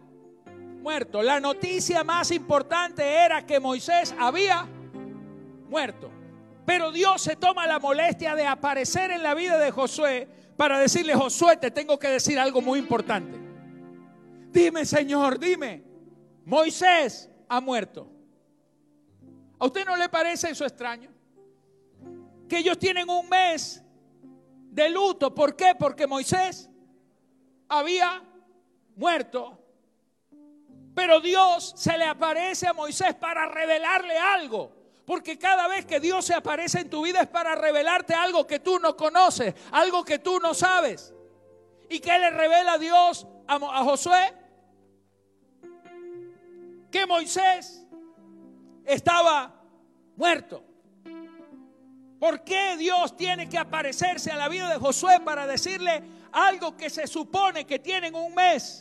muerto. 0.85 1.23
La 1.23 1.41
noticia 1.41 2.05
más 2.05 2.31
importante 2.31 3.03
era 3.03 3.47
que 3.47 3.59
Moisés 3.59 4.15
había 4.19 4.69
muerto. 5.71 6.11
Pero 6.67 6.93
Dios 6.93 7.23
se 7.23 7.37
toma 7.37 7.67
la 7.67 7.79
molestia 7.79 8.35
de 8.35 8.47
aparecer 8.47 9.11
en 9.11 9.23
la 9.23 9.35
vida 9.35 9.59
de 9.59 9.71
Josué 9.71 10.29
para 10.59 10.79
decirle, 10.79 11.15
Josué, 11.15 11.57
te 11.57 11.71
tengo 11.71 11.99
que 11.99 12.09
decir 12.09 12.39
algo 12.39 12.61
muy 12.61 12.79
importante. 12.79 13.39
Dime, 14.51 14.85
Señor, 14.85 15.39
dime, 15.39 15.83
Moisés 16.45 17.31
ha 17.49 17.63
muerto. 17.63 18.07
¿A 19.59 19.65
usted 19.65 19.87
no 19.87 19.97
le 19.97 20.11
parece 20.11 20.51
eso 20.51 20.67
extraño? 20.67 21.11
Que 22.47 22.59
ellos 22.59 22.79
tienen 22.79 23.09
un 23.09 23.27
mes 23.27 23.83
de 24.71 24.91
luto. 24.91 25.35
¿Por 25.35 25.57
qué? 25.57 25.75
Porque 25.79 26.07
Moisés 26.07 26.69
había 27.69 28.23
muerto. 28.95 29.64
Pero 30.95 31.21
Dios 31.21 31.75
se 31.77 31.99
le 31.99 32.05
aparece 32.05 32.67
a 32.67 32.73
Moisés 32.73 33.15
para 33.15 33.47
revelarle 33.47 34.17
algo. 34.17 34.73
Porque 35.05 35.39
cada 35.39 35.69
vez 35.69 35.85
que 35.85 36.01
Dios 36.01 36.25
se 36.25 36.35
aparece 36.35 36.81
en 36.81 36.89
tu 36.89 37.03
vida 37.03 37.21
es 37.21 37.29
para 37.29 37.55
revelarte 37.55 38.15
algo 38.15 38.47
que 38.47 38.61
tú 38.61 38.79
no 38.79 38.97
conoces, 38.97 39.55
algo 39.73 40.05
que 40.05 40.19
tú 40.19 40.39
no 40.41 40.55
sabes. 40.55 41.13
¿Y 41.91 42.01
qué 42.01 42.19
le 42.19 42.31
revela 42.31 42.79
Dios 42.79 43.27
a, 43.47 43.57
a 43.57 43.85
Josué? 43.85 44.35
Que 46.91 47.07
Moisés 47.07 47.85
estaba 48.87 49.55
muerto. 50.17 50.65
¿Por 52.19 52.43
qué 52.43 52.77
Dios 52.79 53.17
tiene 53.17 53.49
que 53.49 53.59
aparecerse 53.59 54.31
a 54.31 54.37
la 54.37 54.49
vida 54.49 54.71
de 54.71 54.79
Josué 54.79 55.21
para 55.21 55.47
decirle 55.47 56.03
algo 56.33 56.77
que 56.77 56.89
se 56.89 57.07
supone 57.07 57.67
que 57.67 57.79
tienen 57.79 58.15
un 58.15 58.35
mes? 58.35 58.81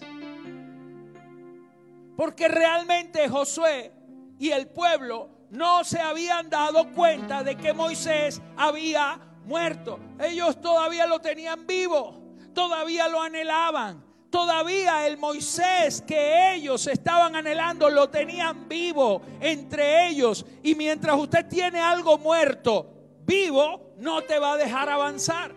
Porque 2.16 2.48
realmente 2.48 3.28
Josué 3.28 3.92
y 4.40 4.50
el 4.50 4.68
pueblo 4.68 5.30
no 5.50 5.84
se 5.84 6.00
habían 6.00 6.50
dado 6.50 6.92
cuenta 6.94 7.44
de 7.44 7.56
que 7.56 7.74
Moisés 7.74 8.42
había 8.58 9.20
muerto. 9.46 10.00
Ellos 10.20 10.60
todavía 10.62 11.06
lo 11.06 11.20
tenían 11.20 11.68
vivo, 11.68 12.22
todavía 12.54 13.08
lo 13.08 13.22
anhelaban. 13.22 14.04
Todavía 14.30 15.06
el 15.06 15.20
Moisés 15.20 16.02
que 16.02 16.56
ellos 16.56 16.88
estaban 16.88 17.36
anhelando 17.36 17.88
lo 17.92 18.10
tenían 18.10 18.68
vivo 18.68 19.22
entre 19.40 20.08
ellos. 20.08 20.44
Y 20.64 20.74
mientras 20.74 21.16
usted 21.20 21.48
tiene 21.48 21.80
algo 21.80 22.18
muerto, 22.18 23.20
vivo, 23.28 23.94
no 24.00 24.24
te 24.24 24.40
va 24.40 24.54
a 24.54 24.58
dejar 24.58 24.90
avanzar. 24.90 25.54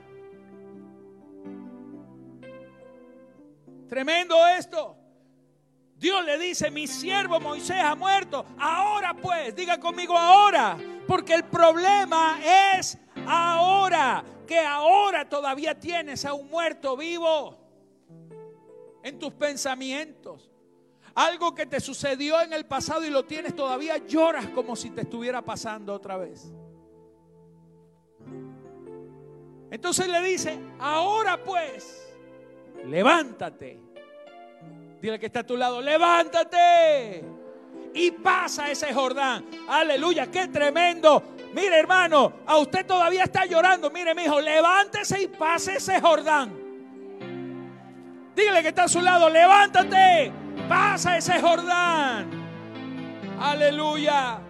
Tremendo 3.89 4.47
esto. 4.47 5.06
Dios 5.99 6.25
le 6.27 6.39
dice, 6.39 6.71
mi 6.71 6.87
siervo 6.87 7.41
Moisés 7.41 7.81
ha 7.81 7.95
muerto. 7.95 8.45
Ahora 8.59 9.15
pues, 9.15 9.55
diga 9.57 9.81
conmigo 9.81 10.17
ahora. 10.17 10.77
Porque 11.07 11.35
el 11.35 11.45
problema 11.45 12.39
es 12.77 12.99
ahora. 13.27 14.25
Que 14.47 14.61
ahora 14.61 15.29
todavía 15.29 15.79
tienes 15.79 16.25
a 16.25 16.35
un 16.35 16.49
muerto 16.49 16.97
vivo 16.97 17.59
en 19.03 19.19
tus 19.19 19.33
pensamientos. 19.33 20.51
Algo 21.15 21.55
que 21.55 21.65
te 21.65 21.81
sucedió 21.81 22.43
en 22.43 22.53
el 22.53 22.67
pasado 22.67 23.05
y 23.05 23.11
lo 23.11 23.25
tienes 23.25 23.57
todavía, 23.57 23.97
lloras 23.97 24.49
como 24.49 24.77
si 24.77 24.91
te 24.91 25.01
estuviera 25.01 25.41
pasando 25.43 25.95
otra 25.95 26.19
vez. 26.19 26.53
Entonces 29.71 30.09
le 30.09 30.23
dice, 30.23 30.59
ahora 30.79 31.43
pues, 31.43 32.07
levántate. 32.85 33.86
Dile 35.01 35.19
que 35.19 35.27
está 35.27 35.41
a 35.41 35.47
tu 35.47 35.57
lado, 35.57 35.81
levántate. 35.81 37.25
Y 37.95 38.11
pasa 38.11 38.71
ese 38.71 38.93
Jordán. 38.93 39.45
Aleluya, 39.69 40.31
qué 40.31 40.49
tremendo. 40.49 41.23
Mire 41.55 41.79
hermano, 41.79 42.33
a 42.47 42.59
usted 42.59 42.85
todavía 42.85 43.25
está 43.25 43.47
llorando. 43.47 43.91
Mire 43.91 44.15
mi 44.15 44.25
hijo, 44.25 44.41
levántese 44.41 45.23
y 45.23 45.27
pase 45.29 45.77
ese 45.77 46.01
Jordán. 46.01 46.67
Dígale 48.35 48.61
que 48.61 48.69
está 48.69 48.85
a 48.85 48.89
su 48.89 49.01
lado, 49.01 49.31
levántate, 49.31 50.31
pasa 50.69 51.17
ese 51.17 51.41
Jordán. 51.41 52.31
Aleluya. 53.41 54.41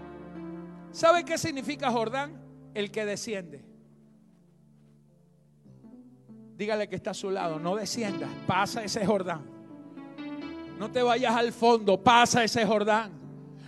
¿Sabe 0.91 1.25
qué 1.25 1.39
significa 1.39 1.93
Jordán? 1.93 2.43
El 2.75 2.91
que 2.91 3.05
desciende. 3.05 3.65
Dígale 6.57 6.89
que 6.89 6.97
está 6.97 7.11
a 7.11 7.15
su 7.15 7.31
lado, 7.31 7.61
no 7.61 7.77
desciendas, 7.77 8.31
pasa 8.47 8.83
ese 8.83 9.07
Jordán. 9.07 9.56
No 10.79 10.91
te 10.91 11.03
vayas 11.03 11.35
al 11.35 11.53
fondo, 11.53 12.03
pasa 12.03 12.45
ese 12.45 12.67
Jordán. 12.67 13.13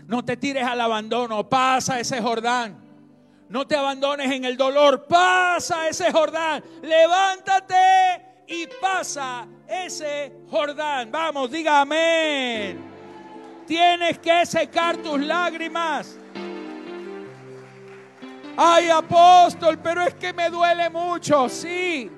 No 0.06 0.24
te 0.24 0.36
tires 0.36 0.64
al 0.64 0.80
abandono, 0.80 1.48
pasa 1.48 2.00
ese 2.00 2.20
Jordán. 2.20 2.76
No 3.48 3.66
te 3.66 3.76
abandones 3.76 4.30
en 4.30 4.44
el 4.44 4.56
dolor, 4.56 5.06
pasa 5.06 5.88
ese 5.88 6.12
Jordán. 6.12 6.62
Levántate 6.82 8.44
y 8.46 8.66
pasa 8.80 9.46
ese 9.66 10.32
Jordán. 10.50 11.10
Vamos, 11.10 11.50
diga 11.50 11.80
amén. 11.80 12.78
Tienes 13.66 14.18
que 14.18 14.44
secar 14.44 14.96
tus 14.98 15.20
lágrimas. 15.20 16.18
Ay, 18.56 18.88
apóstol, 18.88 19.78
pero 19.78 20.02
es 20.02 20.14
que 20.14 20.32
me 20.32 20.50
duele 20.50 20.90
mucho. 20.90 21.48
Sí, 21.48 22.10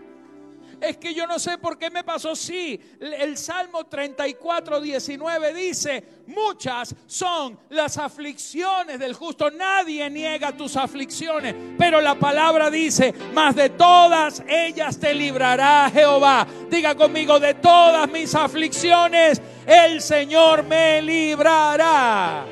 es 0.81 0.97
que 0.97 1.12
yo 1.12 1.27
no 1.27 1.38
sé 1.38 1.59
por 1.59 1.79
qué 1.79 1.90
me 1.90 2.03
pasó. 2.03 2.35
Sí, 2.35 2.81
el 3.01 3.37
Salmo 3.37 3.85
34, 3.87 4.81
19 4.81 5.55
dice, 5.55 6.05
muchas 6.27 6.95
son 7.07 7.59
las 7.69 7.99
aflicciones 7.99 8.99
del 8.99 9.14
justo. 9.14 9.51
Nadie 9.51 10.09
niega 10.09 10.57
tus 10.57 10.77
aflicciones, 10.77 11.55
pero 11.79 12.01
la 12.01 12.14
palabra 12.14 12.71
dice, 12.71 13.12
más 13.35 13.55
de 13.55 13.71
todas 13.71 14.43
ellas 14.49 14.99
te 14.99 15.14
librará 15.14 15.90
Jehová. 15.93 16.47
Diga 16.71 16.95
conmigo, 16.95 17.38
de 17.38 17.55
todas 17.55 18.11
mis 18.11 18.35
aflicciones, 18.35 19.40
el 19.66 20.01
Señor 20.01 20.62
me 20.64 21.03
librará. 21.03 22.47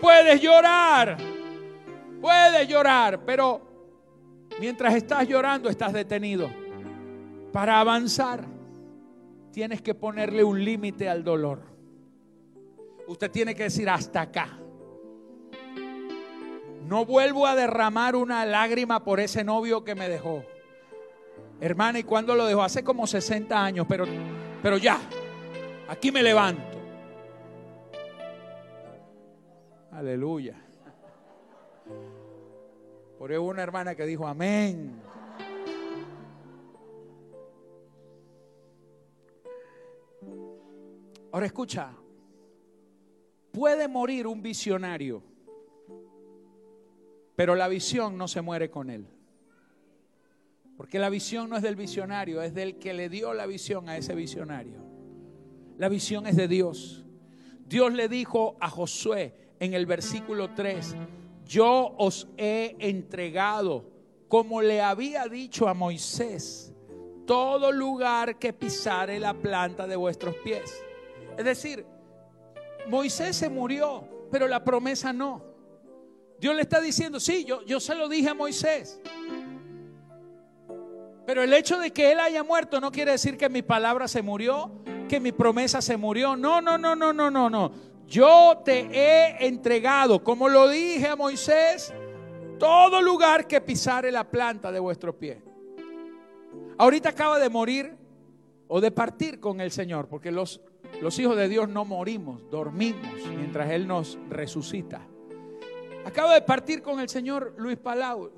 Puedes 0.00 0.40
llorar, 0.40 1.16
puedes 2.20 2.68
llorar, 2.68 3.20
pero 3.24 3.62
mientras 4.58 4.94
estás 4.94 5.26
llorando 5.26 5.68
estás 5.68 5.92
detenido 5.92 6.65
para 7.56 7.80
avanzar. 7.80 8.44
tienes 9.50 9.80
que 9.80 9.94
ponerle 9.94 10.44
un 10.44 10.62
límite 10.62 11.08
al 11.08 11.24
dolor. 11.24 11.62
Usted 13.06 13.30
tiene 13.30 13.54
que 13.54 13.62
decir 13.62 13.88
hasta 13.88 14.20
acá. 14.20 14.58
No 16.86 17.06
vuelvo 17.06 17.46
a 17.46 17.54
derramar 17.54 18.14
una 18.14 18.44
lágrima 18.44 19.02
por 19.02 19.20
ese 19.20 19.42
novio 19.42 19.84
que 19.84 19.94
me 19.94 20.06
dejó. 20.06 20.44
Hermana, 21.58 21.98
¿y 21.98 22.02
cuándo 22.02 22.34
lo 22.34 22.44
dejó? 22.44 22.62
Hace 22.62 22.84
como 22.84 23.06
60 23.06 23.64
años, 23.64 23.86
pero, 23.88 24.04
pero 24.62 24.76
ya, 24.76 25.00
aquí 25.88 26.12
me 26.12 26.22
levanto. 26.22 26.78
Aleluya. 29.92 30.62
Por 33.18 33.32
eso 33.32 33.42
una 33.42 33.62
hermana 33.62 33.94
que 33.94 34.04
dijo 34.04 34.26
amén. 34.26 35.05
Ahora 41.36 41.48
escucha, 41.48 41.92
puede 43.52 43.88
morir 43.88 44.26
un 44.26 44.40
visionario, 44.40 45.22
pero 47.34 47.54
la 47.54 47.68
visión 47.68 48.16
no 48.16 48.26
se 48.26 48.40
muere 48.40 48.70
con 48.70 48.88
él. 48.88 49.06
Porque 50.78 50.98
la 50.98 51.10
visión 51.10 51.50
no 51.50 51.58
es 51.58 51.62
del 51.62 51.76
visionario, 51.76 52.40
es 52.40 52.54
del 52.54 52.78
que 52.78 52.94
le 52.94 53.10
dio 53.10 53.34
la 53.34 53.44
visión 53.44 53.86
a 53.90 53.98
ese 53.98 54.14
visionario. 54.14 54.78
La 55.76 55.90
visión 55.90 56.26
es 56.26 56.36
de 56.36 56.48
Dios. 56.48 57.04
Dios 57.68 57.92
le 57.92 58.08
dijo 58.08 58.56
a 58.58 58.70
Josué 58.70 59.34
en 59.60 59.74
el 59.74 59.84
versículo 59.84 60.54
3, 60.54 60.96
yo 61.44 61.94
os 61.98 62.28
he 62.38 62.76
entregado, 62.78 63.90
como 64.28 64.62
le 64.62 64.80
había 64.80 65.26
dicho 65.26 65.68
a 65.68 65.74
Moisés, 65.74 66.72
todo 67.26 67.72
lugar 67.72 68.38
que 68.38 68.54
pisare 68.54 69.20
la 69.20 69.34
planta 69.34 69.86
de 69.86 69.96
vuestros 69.96 70.34
pies. 70.36 70.85
Es 71.36 71.44
decir, 71.44 71.86
Moisés 72.88 73.36
se 73.36 73.48
murió, 73.48 74.08
pero 74.30 74.48
la 74.48 74.62
promesa 74.64 75.12
no. 75.12 75.42
Dios 76.38 76.54
le 76.54 76.62
está 76.62 76.80
diciendo, 76.80 77.18
sí, 77.18 77.44
yo, 77.44 77.64
yo 77.64 77.80
se 77.80 77.94
lo 77.94 78.08
dije 78.08 78.28
a 78.28 78.34
Moisés. 78.34 79.00
Pero 81.26 81.42
el 81.42 81.52
hecho 81.52 81.78
de 81.78 81.90
que 81.92 82.12
él 82.12 82.20
haya 82.20 82.44
muerto 82.44 82.80
no 82.80 82.92
quiere 82.92 83.12
decir 83.12 83.36
que 83.36 83.48
mi 83.48 83.62
palabra 83.62 84.06
se 84.06 84.22
murió, 84.22 84.70
que 85.08 85.18
mi 85.18 85.32
promesa 85.32 85.82
se 85.82 85.96
murió. 85.96 86.36
No, 86.36 86.60
no, 86.60 86.78
no, 86.78 86.94
no, 86.94 87.12
no, 87.12 87.30
no, 87.30 87.50
no. 87.50 87.72
Yo 88.06 88.62
te 88.64 88.88
he 88.92 89.46
entregado, 89.46 90.22
como 90.22 90.48
lo 90.48 90.68
dije 90.68 91.08
a 91.08 91.16
Moisés, 91.16 91.92
todo 92.58 93.02
lugar 93.02 93.48
que 93.48 93.60
pisare 93.60 94.12
la 94.12 94.24
planta 94.24 94.70
de 94.70 94.78
vuestro 94.78 95.18
pie. 95.18 95.42
Ahorita 96.78 97.08
acaba 97.08 97.38
de 97.38 97.48
morir 97.48 97.96
o 98.68 98.80
de 98.80 98.90
partir 98.90 99.40
con 99.40 99.60
el 99.60 99.70
Señor, 99.72 100.08
porque 100.08 100.30
los, 100.30 100.60
los 101.00 101.18
hijos 101.18 101.36
de 101.36 101.48
Dios 101.48 101.68
no 101.68 101.84
morimos, 101.84 102.48
dormimos 102.50 103.10
mientras 103.36 103.70
Él 103.70 103.86
nos 103.86 104.18
resucita. 104.28 105.06
Acaba 106.04 106.34
de 106.34 106.42
partir 106.42 106.82
con 106.82 107.00
el 107.00 107.08
Señor 107.08 107.54
Luis 107.58 107.76
Palau. 107.76 108.30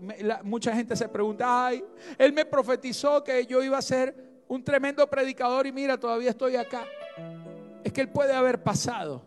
mucha 0.44 0.74
gente 0.74 0.96
se 0.96 1.08
pregunta, 1.08 1.66
ay, 1.66 1.84
Él 2.16 2.32
me 2.32 2.46
profetizó 2.46 3.22
que 3.22 3.44
yo 3.46 3.62
iba 3.62 3.76
a 3.76 3.82
ser 3.82 4.42
un 4.48 4.64
tremendo 4.64 5.06
predicador 5.08 5.66
y 5.66 5.72
mira, 5.72 5.98
todavía 5.98 6.30
estoy 6.30 6.56
acá. 6.56 6.86
Es 7.84 7.92
que 7.92 8.00
Él 8.00 8.08
puede 8.08 8.32
haber 8.32 8.62
pasado, 8.62 9.22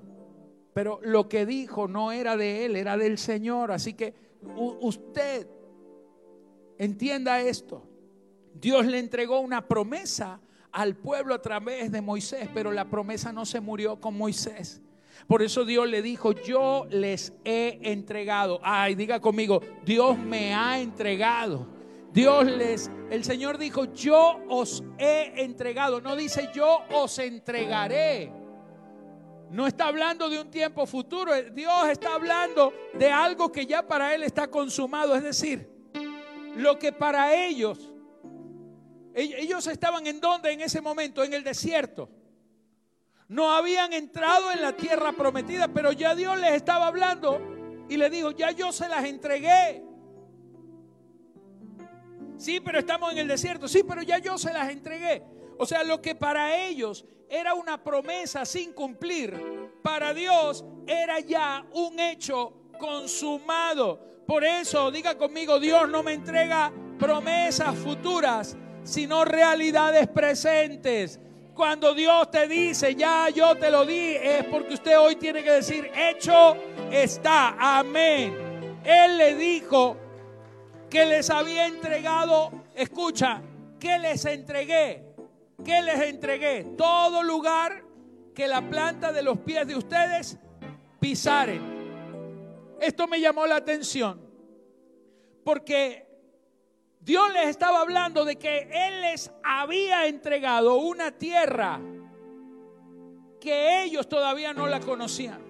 pero 0.73 0.99
lo 1.03 1.29
que 1.29 1.45
dijo 1.45 1.87
no 1.87 2.11
era 2.11 2.35
de 2.35 2.65
Él, 2.65 2.75
era 2.75 2.97
del 2.97 3.17
Señor. 3.17 3.71
Así 3.71 3.93
que 3.93 4.13
usted 4.81 5.47
entienda 6.79 7.41
esto. 7.41 7.83
Dios 8.53 8.85
le 8.87 8.99
entregó 8.99 9.39
una 9.39 9.67
promesa 9.67 10.41
al 10.71 10.95
pueblo 10.95 11.33
a 11.33 11.41
través 11.41 11.91
de 11.91 12.01
Moisés, 12.01 12.49
pero 12.53 12.71
la 12.71 12.89
promesa 12.89 13.31
no 13.31 13.45
se 13.45 13.59
murió 13.59 13.99
con 13.99 14.17
Moisés. 14.17 14.81
Por 15.27 15.41
eso 15.41 15.65
Dios 15.65 15.87
le 15.87 16.01
dijo, 16.01 16.31
yo 16.31 16.87
les 16.89 17.33
he 17.45 17.79
entregado. 17.83 18.59
Ay, 18.63 18.95
diga 18.95 19.19
conmigo, 19.19 19.61
Dios 19.85 20.17
me 20.17 20.53
ha 20.53 20.79
entregado. 20.79 21.67
Dios 22.11 22.45
les, 22.45 22.91
el 23.09 23.23
Señor 23.23 23.57
dijo, 23.57 23.85
yo 23.93 24.41
os 24.49 24.83
he 24.97 25.43
entregado. 25.43 26.01
No 26.01 26.15
dice, 26.15 26.49
yo 26.53 26.79
os 26.93 27.17
entregaré. 27.19 28.31
No 29.51 29.67
está 29.67 29.87
hablando 29.87 30.29
de 30.29 30.39
un 30.39 30.49
tiempo 30.49 30.85
futuro. 30.85 31.31
Dios 31.53 31.89
está 31.89 32.15
hablando 32.15 32.73
de 32.93 33.09
algo 33.09 33.51
que 33.51 33.65
ya 33.65 33.85
para 33.85 34.15
Él 34.15 34.23
está 34.23 34.47
consumado. 34.47 35.15
Es 35.15 35.23
decir, 35.23 35.69
lo 36.55 36.79
que 36.79 36.91
para 36.91 37.35
ellos, 37.35 37.90
ellos 39.13 39.67
estaban 39.67 40.07
en 40.07 40.19
donde 40.19 40.51
en 40.51 40.61
ese 40.61 40.81
momento, 40.81 41.23
en 41.23 41.33
el 41.33 41.43
desierto 41.43 42.09
no 43.31 43.49
habían 43.53 43.93
entrado 43.93 44.51
en 44.51 44.61
la 44.61 44.75
tierra 44.75 45.13
prometida, 45.13 45.69
pero 45.69 45.93
ya 45.93 46.13
Dios 46.15 46.37
les 46.37 46.51
estaba 46.51 46.87
hablando 46.87 47.39
y 47.87 47.95
le 47.95 48.09
dijo, 48.09 48.31
ya 48.31 48.51
yo 48.51 48.73
se 48.73 48.89
las 48.89 49.05
entregué. 49.05 49.81
Sí, 52.35 52.59
pero 52.59 52.79
estamos 52.79 53.13
en 53.13 53.19
el 53.19 53.29
desierto. 53.29 53.69
Sí, 53.69 53.83
pero 53.87 54.01
ya 54.01 54.17
yo 54.17 54.37
se 54.37 54.51
las 54.51 54.69
entregué. 54.69 55.23
O 55.57 55.65
sea, 55.65 55.83
lo 55.85 56.01
que 56.01 56.13
para 56.13 56.57
ellos 56.57 57.05
era 57.29 57.53
una 57.53 57.81
promesa 57.81 58.45
sin 58.45 58.73
cumplir, 58.73 59.33
para 59.81 60.13
Dios 60.13 60.65
era 60.85 61.21
ya 61.21 61.65
un 61.71 62.01
hecho 62.01 62.53
consumado. 62.77 64.23
Por 64.27 64.43
eso, 64.43 64.91
diga 64.91 65.17
conmigo, 65.17 65.57
Dios 65.57 65.87
no 65.87 66.03
me 66.03 66.11
entrega 66.11 66.73
promesas 66.99 67.75
futuras, 67.77 68.57
sino 68.83 69.25
realidades 69.25 70.07
presentes. 70.07 71.19
Cuando 71.53 71.93
Dios 71.93 72.31
te 72.31 72.47
dice, 72.47 72.95
ya 72.95 73.29
yo 73.29 73.55
te 73.55 73.69
lo 73.69 73.85
di, 73.85 74.15
es 74.15 74.45
porque 74.45 74.73
usted 74.73 74.97
hoy 74.99 75.15
tiene 75.15 75.43
que 75.43 75.51
decir, 75.51 75.91
hecho 75.95 76.55
está. 76.91 77.55
Amén. 77.59 78.79
Él 78.83 79.17
le 79.17 79.35
dijo 79.35 79.97
que 80.89 81.05
les 81.05 81.29
había 81.29 81.67
entregado, 81.67 82.51
escucha, 82.75 83.41
que 83.79 83.99
les 83.99 84.25
entregué, 84.25 85.05
que 85.63 85.81
les 85.81 86.01
entregué 86.01 86.63
todo 86.77 87.23
lugar 87.23 87.83
que 88.33 88.47
la 88.47 88.61
planta 88.61 89.11
de 89.11 89.21
los 89.21 89.39
pies 89.39 89.67
de 89.67 89.75
ustedes 89.75 90.37
pisaren. 90.99 91.61
Esto 92.79 93.07
me 93.07 93.19
llamó 93.19 93.45
la 93.45 93.57
atención 93.57 94.19
porque 95.43 96.07
Dios 97.01 97.33
les 97.33 97.47
estaba 97.47 97.81
hablando 97.81 98.25
de 98.25 98.37
que 98.37 98.69
Él 98.71 99.01
les 99.01 99.31
había 99.43 100.05
entregado 100.05 100.75
una 100.75 101.11
tierra 101.17 101.79
que 103.39 103.83
ellos 103.83 104.07
todavía 104.07 104.53
no 104.53 104.67
la 104.67 104.79
conocían. 104.79 105.41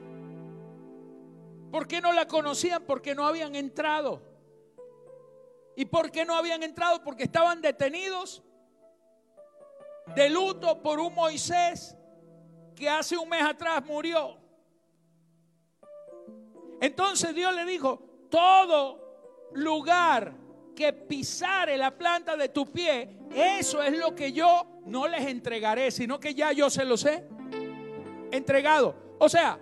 ¿Por 1.72 1.88
qué 1.88 2.00
no 2.02 2.14
la 2.14 2.28
conocían? 2.28 2.84
Porque 2.84 3.14
no 3.14 3.28
habían 3.28 3.56
entrado. 3.56 4.22
¿Y 5.76 5.86
por 5.86 6.10
qué 6.10 6.26
no 6.26 6.36
habían 6.36 6.64
entrado? 6.64 7.04
Porque 7.04 7.24
estaban 7.24 7.62
detenidos 7.62 8.42
de 10.16 10.30
luto 10.30 10.82
por 10.82 11.00
un 11.00 11.14
Moisés 11.14 11.98
que 12.76 12.90
hace 12.90 13.18
un 13.18 13.30
mes 13.30 13.44
atrás 13.44 13.84
murió. 13.86 14.38
Entonces 16.82 17.36
Dios 17.36 17.54
le 17.54 17.66
dijo, 17.66 18.02
todo 18.30 19.50
lugar 19.54 20.34
que 20.82 20.94
pisare 20.94 21.78
la 21.78 21.92
planta 21.92 22.36
de 22.36 22.50
tu 22.50 22.72
pie, 22.72 23.08
eso 23.36 23.84
es 23.84 23.96
lo 23.96 24.16
que 24.16 24.32
yo 24.32 24.82
no 24.86 25.08
les 25.08 25.28
entregaré, 25.28 25.92
sino 25.92 26.20
que 26.20 26.34
ya 26.34 26.52
yo 26.54 26.72
se 26.72 26.86
los 26.86 27.06
he 27.06 27.24
entregado. 28.32 28.96
O 29.20 29.30
sea, 29.30 29.60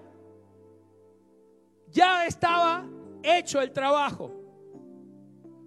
ya 1.88 2.26
estaba 2.26 2.86
hecho 3.22 3.60
el 3.62 3.74
trabajo, 3.74 4.32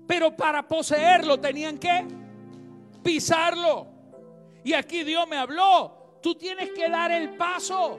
pero 0.06 0.34
para 0.34 0.66
poseerlo 0.66 1.38
tenían 1.38 1.76
que 1.76 2.06
pisarlo. 3.02 3.88
Y 4.64 4.72
aquí 4.72 5.04
Dios 5.04 5.28
me 5.28 5.36
habló, 5.36 6.18
tú 6.22 6.34
tienes 6.34 6.70
que 6.70 6.88
dar 6.88 7.10
el 7.10 7.36
paso. 7.36 7.98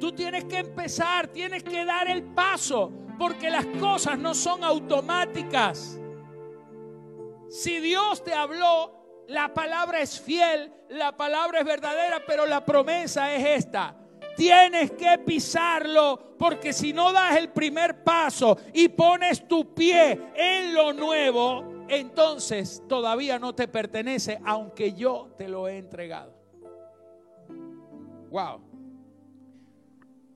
Tú 0.00 0.10
tienes 0.12 0.44
que 0.44 0.58
empezar, 0.58 1.28
tienes 1.28 1.62
que 1.62 1.84
dar 1.84 2.08
el 2.08 2.22
paso, 2.22 2.92
porque 3.16 3.48
las 3.48 3.64
cosas 3.80 4.18
no 4.18 4.34
son 4.34 4.64
automáticas. 4.64 6.00
Si 7.48 7.80
Dios 7.80 8.24
te 8.24 8.32
habló, 8.32 9.24
la 9.28 9.52
palabra 9.52 10.00
es 10.00 10.20
fiel, 10.20 10.72
la 10.88 11.16
palabra 11.16 11.60
es 11.60 11.66
verdadera, 11.66 12.22
pero 12.26 12.46
la 12.46 12.64
promesa 12.64 13.34
es 13.34 13.64
esta. 13.64 13.96
Tienes 14.36 14.92
que 14.92 15.18
pisarlo 15.24 16.36
porque 16.38 16.72
si 16.72 16.92
no 16.92 17.12
das 17.12 17.36
el 17.36 17.48
primer 17.48 18.04
paso 18.04 18.58
y 18.74 18.88
pones 18.88 19.48
tu 19.48 19.74
pie 19.74 20.20
en 20.34 20.74
lo 20.74 20.92
nuevo, 20.92 21.86
entonces 21.88 22.82
todavía 22.86 23.38
no 23.38 23.54
te 23.54 23.66
pertenece, 23.66 24.38
aunque 24.44 24.92
yo 24.92 25.32
te 25.38 25.48
lo 25.48 25.68
he 25.68 25.78
entregado. 25.78 26.34
Wow. 28.30 28.60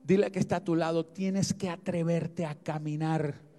Dile 0.03 0.31
que 0.31 0.39
está 0.39 0.57
a 0.57 0.63
tu 0.63 0.75
lado, 0.75 1.05
tienes 1.05 1.53
que 1.53 1.69
atreverte 1.69 2.45
a 2.45 2.55
caminar 2.55 3.51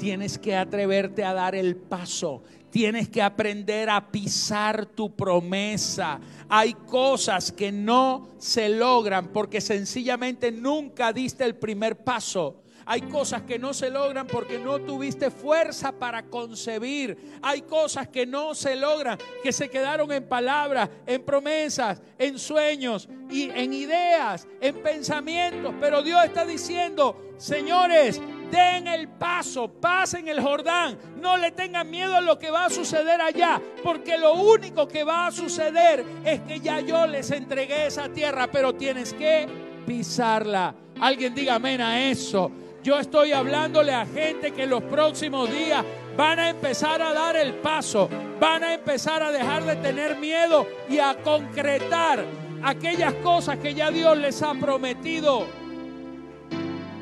tienes 0.00 0.38
que 0.38 0.56
atreverte 0.56 1.24
a 1.24 1.34
dar 1.34 1.54
el 1.54 1.76
paso. 1.76 2.42
Tienes 2.70 3.08
que 3.08 3.20
aprender 3.20 3.90
a 3.90 4.10
pisar 4.10 4.86
tu 4.86 5.14
promesa. 5.14 6.20
Hay 6.48 6.74
cosas 6.74 7.50
que 7.50 7.72
no 7.72 8.28
se 8.38 8.68
logran 8.68 9.28
porque 9.28 9.60
sencillamente 9.60 10.52
nunca 10.52 11.12
diste 11.12 11.44
el 11.44 11.56
primer 11.56 11.96
paso. 12.04 12.62
Hay 12.86 13.02
cosas 13.02 13.42
que 13.42 13.56
no 13.56 13.72
se 13.72 13.88
logran 13.88 14.26
porque 14.26 14.58
no 14.58 14.80
tuviste 14.80 15.30
fuerza 15.30 15.92
para 15.92 16.24
concebir. 16.24 17.38
Hay 17.40 17.62
cosas 17.62 18.08
que 18.08 18.26
no 18.26 18.52
se 18.52 18.74
logran, 18.74 19.16
que 19.44 19.52
se 19.52 19.68
quedaron 19.68 20.10
en 20.10 20.28
palabras, 20.28 20.90
en 21.06 21.22
promesas, 21.22 22.02
en 22.18 22.36
sueños 22.36 23.08
y 23.30 23.50
en 23.50 23.72
ideas, 23.72 24.48
en 24.60 24.82
pensamientos. 24.82 25.72
Pero 25.78 26.02
Dios 26.02 26.24
está 26.24 26.44
diciendo, 26.44 27.34
señores, 27.38 28.20
den 28.50 28.86
el 28.88 29.08
paso, 29.08 29.68
pasen 29.68 30.28
el 30.28 30.40
Jordán, 30.40 30.98
no 31.20 31.36
le 31.36 31.50
tengan 31.52 31.88
miedo 31.90 32.16
a 32.16 32.20
lo 32.20 32.38
que 32.38 32.50
va 32.50 32.66
a 32.66 32.70
suceder 32.70 33.20
allá, 33.20 33.60
porque 33.82 34.18
lo 34.18 34.34
único 34.34 34.88
que 34.88 35.04
va 35.04 35.26
a 35.26 35.30
suceder 35.30 36.04
es 36.24 36.40
que 36.40 36.60
ya 36.60 36.80
yo 36.80 37.06
les 37.06 37.30
entregué 37.30 37.86
esa 37.86 38.08
tierra, 38.08 38.48
pero 38.50 38.74
tienes 38.74 39.14
que 39.14 39.46
pisarla. 39.86 40.74
Alguien 41.00 41.34
diga 41.34 41.54
amén 41.54 41.80
a 41.80 42.10
eso. 42.10 42.50
Yo 42.82 42.98
estoy 42.98 43.32
hablándole 43.32 43.92
a 43.92 44.06
gente 44.06 44.52
que 44.52 44.62
en 44.62 44.70
los 44.70 44.82
próximos 44.82 45.50
días 45.50 45.84
van 46.16 46.38
a 46.38 46.48
empezar 46.48 47.02
a 47.02 47.12
dar 47.12 47.36
el 47.36 47.54
paso, 47.54 48.08
van 48.40 48.64
a 48.64 48.74
empezar 48.74 49.22
a 49.22 49.30
dejar 49.30 49.64
de 49.64 49.76
tener 49.76 50.16
miedo 50.16 50.66
y 50.88 50.98
a 50.98 51.14
concretar 51.22 52.24
aquellas 52.62 53.14
cosas 53.14 53.58
que 53.58 53.74
ya 53.74 53.90
Dios 53.90 54.16
les 54.16 54.42
ha 54.42 54.54
prometido. 54.54 55.59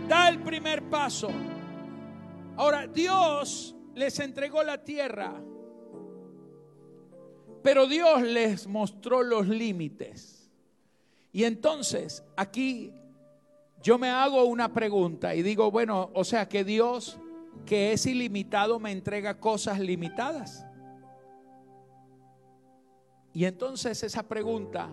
Da 0.08 0.30
el 0.30 0.42
primer 0.42 0.88
paso. 0.88 1.28
Ahora, 2.56 2.86
Dios 2.86 3.76
les 3.94 4.18
entregó 4.20 4.62
la 4.62 4.82
tierra, 4.82 5.34
pero 7.62 7.86
Dios 7.86 8.22
les 8.22 8.66
mostró 8.66 9.22
los 9.22 9.46
límites. 9.46 10.50
Y 11.30 11.44
entonces 11.44 12.24
aquí 12.36 12.92
yo 13.82 13.98
me 13.98 14.08
hago 14.08 14.44
una 14.44 14.72
pregunta 14.72 15.34
y 15.34 15.42
digo, 15.42 15.70
bueno, 15.70 16.10
o 16.14 16.24
sea 16.24 16.48
que 16.48 16.64
Dios, 16.64 17.18
que 17.66 17.92
es 17.92 18.06
ilimitado, 18.06 18.80
me 18.80 18.92
entrega 18.92 19.38
cosas 19.38 19.78
limitadas. 19.78 20.64
Y 23.34 23.44
entonces 23.44 24.02
esa 24.02 24.22
pregunta 24.22 24.88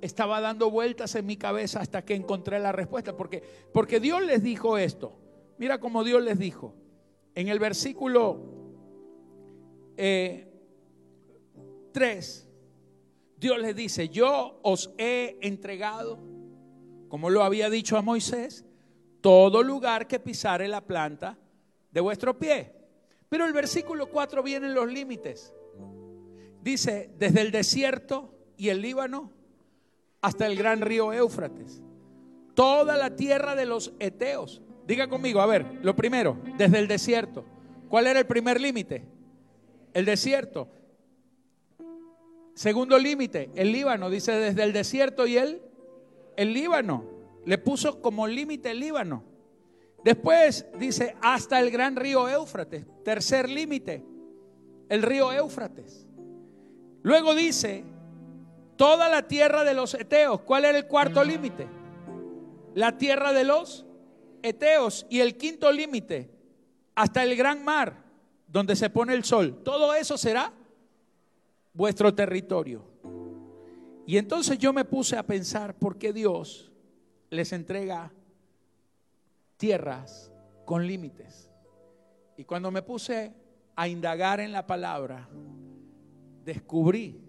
estaba 0.00 0.40
dando 0.40 0.70
vueltas 0.70 1.14
en 1.14 1.26
mi 1.26 1.36
cabeza 1.36 1.80
hasta 1.80 2.04
que 2.04 2.14
encontré 2.14 2.58
la 2.58 2.72
respuesta, 2.72 3.16
porque, 3.16 3.42
porque 3.72 4.00
Dios 4.00 4.22
les 4.22 4.42
dijo 4.42 4.78
esto. 4.78 5.18
Mira 5.58 5.78
cómo 5.78 6.04
Dios 6.04 6.22
les 6.22 6.38
dijo. 6.38 6.74
En 7.34 7.48
el 7.48 7.58
versículo 7.58 8.40
3, 9.96 9.98
eh, 9.98 10.46
Dios 13.36 13.58
les 13.58 13.76
dice, 13.76 14.08
yo 14.08 14.60
os 14.62 14.92
he 14.98 15.38
entregado 15.42 16.34
como 17.14 17.30
lo 17.30 17.44
había 17.44 17.70
dicho 17.70 17.96
a 17.96 18.02
Moisés, 18.02 18.64
todo 19.20 19.62
lugar 19.62 20.08
que 20.08 20.18
pisare 20.18 20.66
la 20.66 20.80
planta 20.80 21.38
de 21.92 22.00
vuestro 22.00 22.36
pie. 22.36 22.72
Pero 23.28 23.46
el 23.46 23.52
versículo 23.52 24.10
4 24.10 24.42
vienen 24.42 24.74
los 24.74 24.92
límites. 24.92 25.54
Dice, 26.60 27.14
desde 27.16 27.42
el 27.42 27.52
desierto 27.52 28.34
y 28.56 28.70
el 28.70 28.82
Líbano 28.82 29.30
hasta 30.24 30.46
el 30.46 30.56
gran 30.56 30.80
río 30.80 31.12
Éufrates. 31.12 31.82
Toda 32.54 32.96
la 32.96 33.14
tierra 33.14 33.54
de 33.54 33.66
los 33.66 33.92
Eteos. 33.98 34.62
Diga 34.86 35.06
conmigo, 35.06 35.42
a 35.42 35.46
ver, 35.46 35.66
lo 35.82 35.94
primero, 35.94 36.38
desde 36.56 36.78
el 36.78 36.88
desierto. 36.88 37.44
¿Cuál 37.90 38.06
era 38.06 38.20
el 38.20 38.26
primer 38.26 38.58
límite? 38.58 39.04
El 39.92 40.06
desierto. 40.06 40.68
Segundo 42.54 42.98
límite, 42.98 43.50
el 43.54 43.70
Líbano. 43.70 44.08
Dice 44.08 44.32
desde 44.32 44.62
el 44.62 44.72
desierto 44.72 45.26
y 45.26 45.36
el 45.36 45.60
el 46.38 46.54
Líbano. 46.54 47.04
Le 47.44 47.58
puso 47.58 48.00
como 48.00 48.26
límite 48.26 48.70
el 48.70 48.80
Líbano. 48.80 49.24
Después 50.02 50.66
dice 50.78 51.16
hasta 51.20 51.60
el 51.60 51.70
gran 51.70 51.96
río 51.96 52.30
Éufrates. 52.30 52.86
Tercer 53.04 53.50
límite, 53.50 54.02
el 54.88 55.02
río 55.02 55.30
Éufrates. 55.32 56.06
Luego 57.02 57.34
dice 57.34 57.84
toda 58.76 59.08
la 59.08 59.26
tierra 59.26 59.64
de 59.64 59.74
los 59.74 59.94
Eteos. 59.94 60.40
¿Cuál 60.40 60.64
era 60.64 60.78
el 60.78 60.86
cuarto 60.86 61.24
límite? 61.24 61.68
La 62.74 62.98
tierra 62.98 63.32
de 63.32 63.44
los 63.44 63.86
Eteos. 64.42 65.06
Y 65.08 65.20
el 65.20 65.36
quinto 65.36 65.70
límite, 65.72 66.30
hasta 66.94 67.22
el 67.22 67.36
gran 67.36 67.64
mar, 67.64 68.04
donde 68.46 68.76
se 68.76 68.90
pone 68.90 69.14
el 69.14 69.24
sol. 69.24 69.62
Todo 69.64 69.94
eso 69.94 70.16
será 70.16 70.52
vuestro 71.72 72.14
territorio. 72.14 72.84
Y 74.06 74.18
entonces 74.18 74.58
yo 74.58 74.72
me 74.72 74.84
puse 74.84 75.16
a 75.16 75.22
pensar 75.24 75.74
por 75.74 75.98
qué 75.98 76.12
Dios 76.12 76.70
les 77.30 77.52
entrega 77.52 78.12
tierras 79.56 80.30
con 80.64 80.86
límites. 80.86 81.50
Y 82.36 82.44
cuando 82.44 82.70
me 82.70 82.82
puse 82.82 83.32
a 83.76 83.88
indagar 83.88 84.40
en 84.40 84.52
la 84.52 84.66
palabra, 84.66 85.28
descubrí 86.44 87.23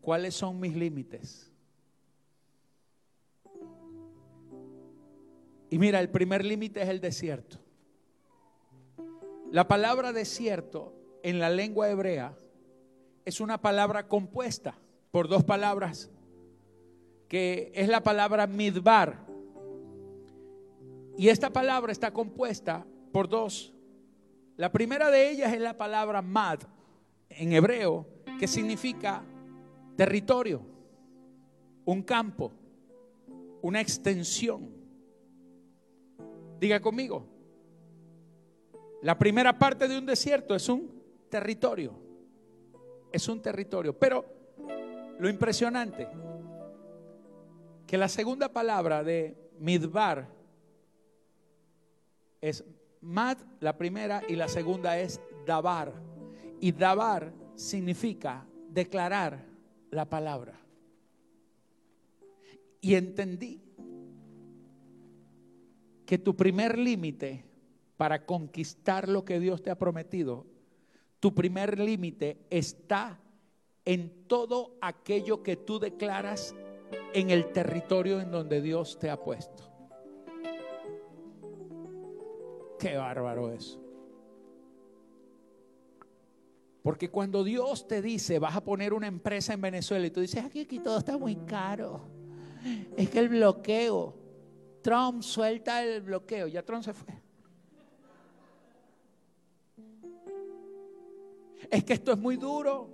cuáles 0.00 0.34
son 0.34 0.58
mis 0.60 0.74
límites. 0.74 1.50
Y 5.70 5.78
mira, 5.78 6.00
el 6.00 6.10
primer 6.10 6.44
límite 6.44 6.82
es 6.82 6.88
el 6.88 7.00
desierto. 7.00 7.58
La 9.50 9.68
palabra 9.68 10.12
desierto 10.12 10.94
en 11.22 11.38
la 11.38 11.50
lengua 11.50 11.88
hebrea 11.88 12.36
es 13.24 13.40
una 13.40 13.60
palabra 13.60 14.08
compuesta 14.08 14.74
por 15.10 15.28
dos 15.28 15.44
palabras, 15.44 16.10
que 17.28 17.70
es 17.74 17.88
la 17.88 18.02
palabra 18.02 18.46
midbar. 18.46 19.26
Y 21.16 21.28
esta 21.28 21.50
palabra 21.50 21.92
está 21.92 22.12
compuesta 22.12 22.86
por 23.12 23.28
dos. 23.28 23.72
La 24.56 24.72
primera 24.72 25.10
de 25.10 25.30
ellas 25.30 25.52
es 25.52 25.60
la 25.60 25.76
palabra 25.76 26.22
mad 26.22 26.60
en 27.28 27.52
hebreo, 27.52 28.06
que 28.38 28.48
significa 28.48 29.22
territorio, 29.96 30.62
un 31.84 32.02
campo, 32.02 32.52
una 33.62 33.80
extensión. 33.80 34.70
Diga 36.58 36.80
conmigo, 36.80 37.26
la 39.02 39.18
primera 39.18 39.58
parte 39.58 39.88
de 39.88 39.98
un 39.98 40.06
desierto 40.06 40.54
es 40.54 40.68
un 40.68 40.90
territorio, 41.28 41.92
es 43.12 43.28
un 43.28 43.40
territorio, 43.40 43.98
pero 43.98 44.24
lo 45.18 45.28
impresionante, 45.28 46.08
que 47.86 47.96
la 47.96 48.08
segunda 48.08 48.52
palabra 48.52 49.02
de 49.02 49.36
midbar 49.58 50.28
es 52.40 52.64
mad, 53.00 53.36
la 53.60 53.76
primera, 53.76 54.22
y 54.28 54.36
la 54.36 54.48
segunda 54.48 54.98
es 54.98 55.20
dabar. 55.46 55.92
Y 56.60 56.72
dabar 56.72 57.32
significa 57.54 58.46
declarar 58.68 59.49
la 59.90 60.08
palabra. 60.08 60.58
Y 62.80 62.94
entendí 62.94 63.60
que 66.06 66.18
tu 66.18 66.34
primer 66.34 66.78
límite 66.78 67.44
para 67.96 68.24
conquistar 68.24 69.08
lo 69.08 69.24
que 69.24 69.38
Dios 69.38 69.62
te 69.62 69.70
ha 69.70 69.78
prometido, 69.78 70.46
tu 71.20 71.34
primer 71.34 71.78
límite 71.78 72.38
está 72.48 73.20
en 73.84 74.26
todo 74.26 74.76
aquello 74.80 75.42
que 75.42 75.56
tú 75.56 75.78
declaras 75.78 76.54
en 77.12 77.30
el 77.30 77.52
territorio 77.52 78.20
en 78.20 78.30
donde 78.30 78.62
Dios 78.62 78.98
te 78.98 79.10
ha 79.10 79.22
puesto. 79.22 79.64
Qué 82.78 82.96
bárbaro 82.96 83.52
eso. 83.52 83.89
Porque 86.82 87.10
cuando 87.10 87.44
Dios 87.44 87.86
te 87.86 88.00
dice, 88.00 88.38
vas 88.38 88.56
a 88.56 88.64
poner 88.64 88.94
una 88.94 89.06
empresa 89.06 89.52
en 89.52 89.60
Venezuela 89.60 90.06
y 90.06 90.10
tú 90.10 90.20
dices, 90.20 90.42
aquí, 90.44 90.60
aquí 90.60 90.78
todo 90.78 90.98
está 90.98 91.18
muy 91.18 91.36
caro. 91.36 92.00
Es 92.96 93.10
que 93.10 93.18
el 93.18 93.28
bloqueo, 93.28 94.14
Trump 94.82 95.22
suelta 95.22 95.82
el 95.84 96.00
bloqueo, 96.00 96.46
ya 96.46 96.62
Trump 96.62 96.82
se 96.82 96.94
fue. 96.94 97.14
Es 101.70 101.84
que 101.84 101.92
esto 101.92 102.12
es 102.12 102.18
muy 102.18 102.36
duro. 102.36 102.88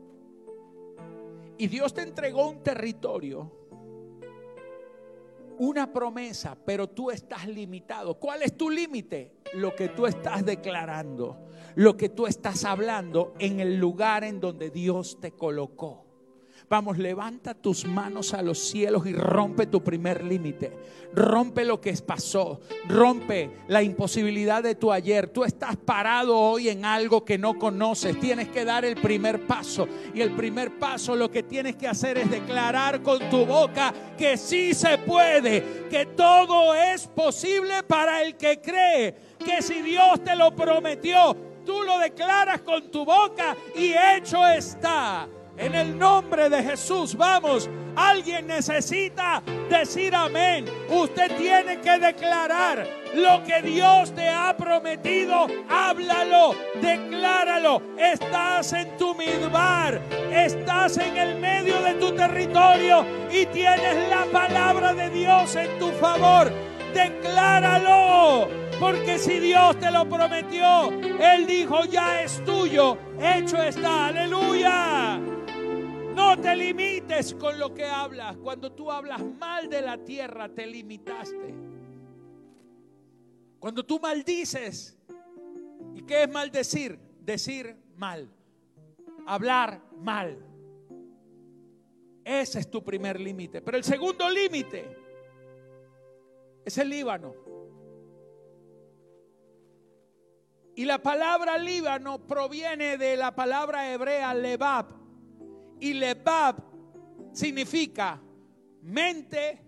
Y 1.59 1.69
Dios 1.69 1.95
te 1.95 2.03
entregó 2.03 2.51
un 2.51 2.63
territorio, 2.63 3.51
una 5.59 5.91
promesa, 5.91 6.57
pero 6.67 6.89
tú 6.89 7.11
estás 7.11 7.47
limitado. 7.47 8.19
¿Cuál 8.19 8.43
es 8.43 8.57
tu 8.57 8.69
límite? 8.69 9.37
Lo 9.55 9.75
que 9.75 9.89
tú 9.89 10.07
estás 10.07 10.45
declarando, 10.45 11.46
lo 11.77 11.97
que 11.97 12.09
tú 12.09 12.27
estás 12.27 12.65
hablando 12.65 13.35
en 13.39 13.61
el 13.61 13.77
lugar 13.77 14.25
en 14.25 14.41
donde 14.41 14.71
Dios 14.71 15.19
te 15.21 15.33
colocó. 15.33 16.07
Vamos, 16.69 16.99
levanta 16.99 17.55
tus 17.55 17.85
manos 17.85 18.35
a 18.35 18.43
los 18.43 18.59
cielos 18.59 19.07
y 19.07 19.13
rompe 19.13 19.67
tu 19.67 19.85
primer 19.85 20.25
límite. 20.25 20.73
Rompe 21.13 21.65
lo 21.65 21.81
que 21.81 21.93
pasó. 22.05 22.61
Rompe 22.89 23.59
la 23.69 23.85
imposibilidad 23.85 24.65
de 24.65 24.75
tu 24.75 24.91
ayer. 24.91 25.29
Tú 25.29 25.45
estás 25.45 25.77
parado 25.77 26.37
hoy 26.37 26.69
en 26.69 26.85
algo 26.85 27.25
que 27.25 27.39
no 27.39 27.57
conoces. 27.57 28.19
Tienes 28.19 28.49
que 28.49 28.65
dar 28.65 28.85
el 28.85 28.97
primer 28.97 29.47
paso. 29.47 29.87
Y 30.13 30.23
el 30.23 30.33
primer 30.33 30.77
paso 30.77 31.15
lo 31.15 31.31
que 31.31 31.45
tienes 31.45 31.77
que 31.77 31.87
hacer 31.87 32.19
es 32.19 32.29
declarar 32.29 33.01
con 33.01 33.21
tu 33.31 33.47
boca 33.47 33.95
que 34.19 34.37
sí 34.37 34.75
se 34.75 34.99
puede. 34.99 35.87
Que 35.89 36.07
todo 36.07 36.75
es 36.75 37.07
posible 37.07 37.85
para 37.85 38.23
el 38.23 38.37
que 38.37 38.61
cree. 38.61 39.15
Que 39.39 39.63
si 39.63 39.83
Dios 39.83 40.25
te 40.25 40.35
lo 40.35 40.57
prometió, 40.57 41.37
tú 41.67 41.83
lo 41.83 41.99
declaras 41.99 42.63
con 42.63 42.91
tu 42.91 43.05
boca 43.05 43.55
y 43.75 43.93
hecho 43.93 44.47
está. 44.47 45.29
En 45.59 45.75
el 45.75 45.99
nombre 45.99 46.49
de 46.49 46.63
Jesús, 46.63 47.15
vamos. 47.17 47.69
Alguien 47.97 48.47
necesita 48.47 49.43
decir 49.71 50.15
amén. 50.15 50.67
Usted 50.91 51.35
tiene 51.39 51.81
que 51.81 51.99
declarar 51.99 52.87
lo 53.15 53.43
que 53.43 53.63
Dios 53.63 54.15
te 54.15 54.29
ha 54.29 54.55
prometido. 54.55 55.47
Háblalo, 55.69 56.55
decláralo. 56.75 57.83
Estás 57.97 58.75
en 58.75 58.99
tu 58.99 59.15
midbar, 59.15 60.03
estás 60.31 60.99
en 60.99 61.17
el 61.17 61.41
medio 61.41 61.81
de 61.81 61.95
tu 61.95 62.15
territorio 62.15 63.07
y 63.31 63.47
tienes 63.47 64.11
la 64.11 64.27
palabra 64.27 64.93
de 64.93 65.09
Dios 65.09 65.57
en 65.57 65.79
tu 65.79 65.91
favor. 65.93 66.53
Decláralo, 66.93 68.66
porque 68.81 69.19
si 69.19 69.39
Dios 69.41 69.79
te 69.79 69.91
lo 69.91 70.09
prometió, 70.09 70.91
Él 70.91 71.47
dijo, 71.47 71.85
ya 71.85 72.23
es 72.23 72.45
tuyo, 72.45 72.99
hecho 73.21 73.63
está. 73.63 74.07
Aleluya. 74.07 75.19
No 76.15 76.39
te 76.41 76.57
limites 76.57 77.35
con 77.35 77.59
lo 77.59 77.75
que 77.75 77.85
hablas. 77.85 78.37
Cuando 78.39 78.73
tú 78.73 78.91
hablas 78.91 79.23
mal 79.39 79.69
de 79.69 79.83
la 79.83 79.99
tierra, 79.99 80.49
te 80.49 80.67
limitaste. 80.67 81.55
Cuando 83.59 83.85
tú 83.85 83.99
maldices, 84.01 84.97
¿y 85.95 86.03
qué 86.03 86.25
es 86.25 86.31
maldecir? 86.31 86.99
Decir 87.21 87.77
mal, 87.97 88.29
hablar 89.27 89.81
mal. 90.01 90.39
Ese 92.25 92.61
es 92.61 92.71
tu 92.71 92.83
primer 92.83 93.21
límite. 93.21 93.61
Pero 93.63 93.77
el 93.77 93.85
segundo 93.85 94.29
límite 94.31 94.85
es 96.65 96.79
el 96.79 96.89
Líbano. 96.89 97.56
Y 100.77 100.85
la 100.85 100.99
palabra 100.99 101.57
Líbano 101.57 102.19
proviene 102.19 102.99
de 102.99 103.17
la 103.17 103.35
palabra 103.35 103.91
hebrea 103.91 104.35
Lebab, 104.35 104.87
y 105.81 105.95
Lebab 105.95 106.57
significa 107.33 108.21
mente 108.83 109.59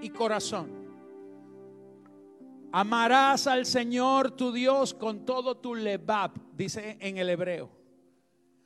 y 0.00 0.10
corazón. 0.10 0.68
Amarás 2.72 3.46
al 3.46 3.64
Señor 3.64 4.32
tu 4.32 4.50
Dios 4.50 4.92
con 4.92 5.24
todo 5.24 5.56
tu 5.56 5.76
lebab, 5.76 6.32
dice 6.52 6.96
en 7.00 7.18
el 7.18 7.30
hebreo. 7.30 7.70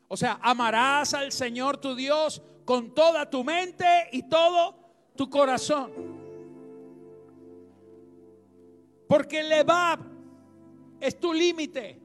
O 0.09 0.17
sea, 0.17 0.39
amarás 0.41 1.13
al 1.13 1.33
Señor 1.33 1.77
tu 1.77 1.95
Dios 1.95 2.41
con 2.65 2.95
toda 2.95 3.29
tu 3.29 3.45
mente 3.45 3.85
y 4.11 4.23
todo 4.23 4.75
tu 5.17 5.29
corazón. 5.29 5.93
Porque 9.07 9.43
lebab 9.43 10.14
es 11.07 11.21
tu 11.21 11.33
límite. 11.33 12.01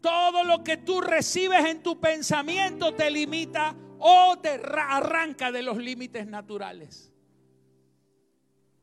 Todo 0.00 0.44
lo 0.44 0.62
que 0.62 0.76
tú 0.76 1.00
recibes 1.00 1.64
en 1.64 1.82
tu 1.82 1.98
pensamiento 1.98 2.94
te 2.94 3.10
limita 3.10 3.74
o 3.98 4.38
te 4.38 4.60
arranca 4.64 5.50
de 5.50 5.62
los 5.62 5.76
límites 5.78 6.26
naturales. 6.26 7.12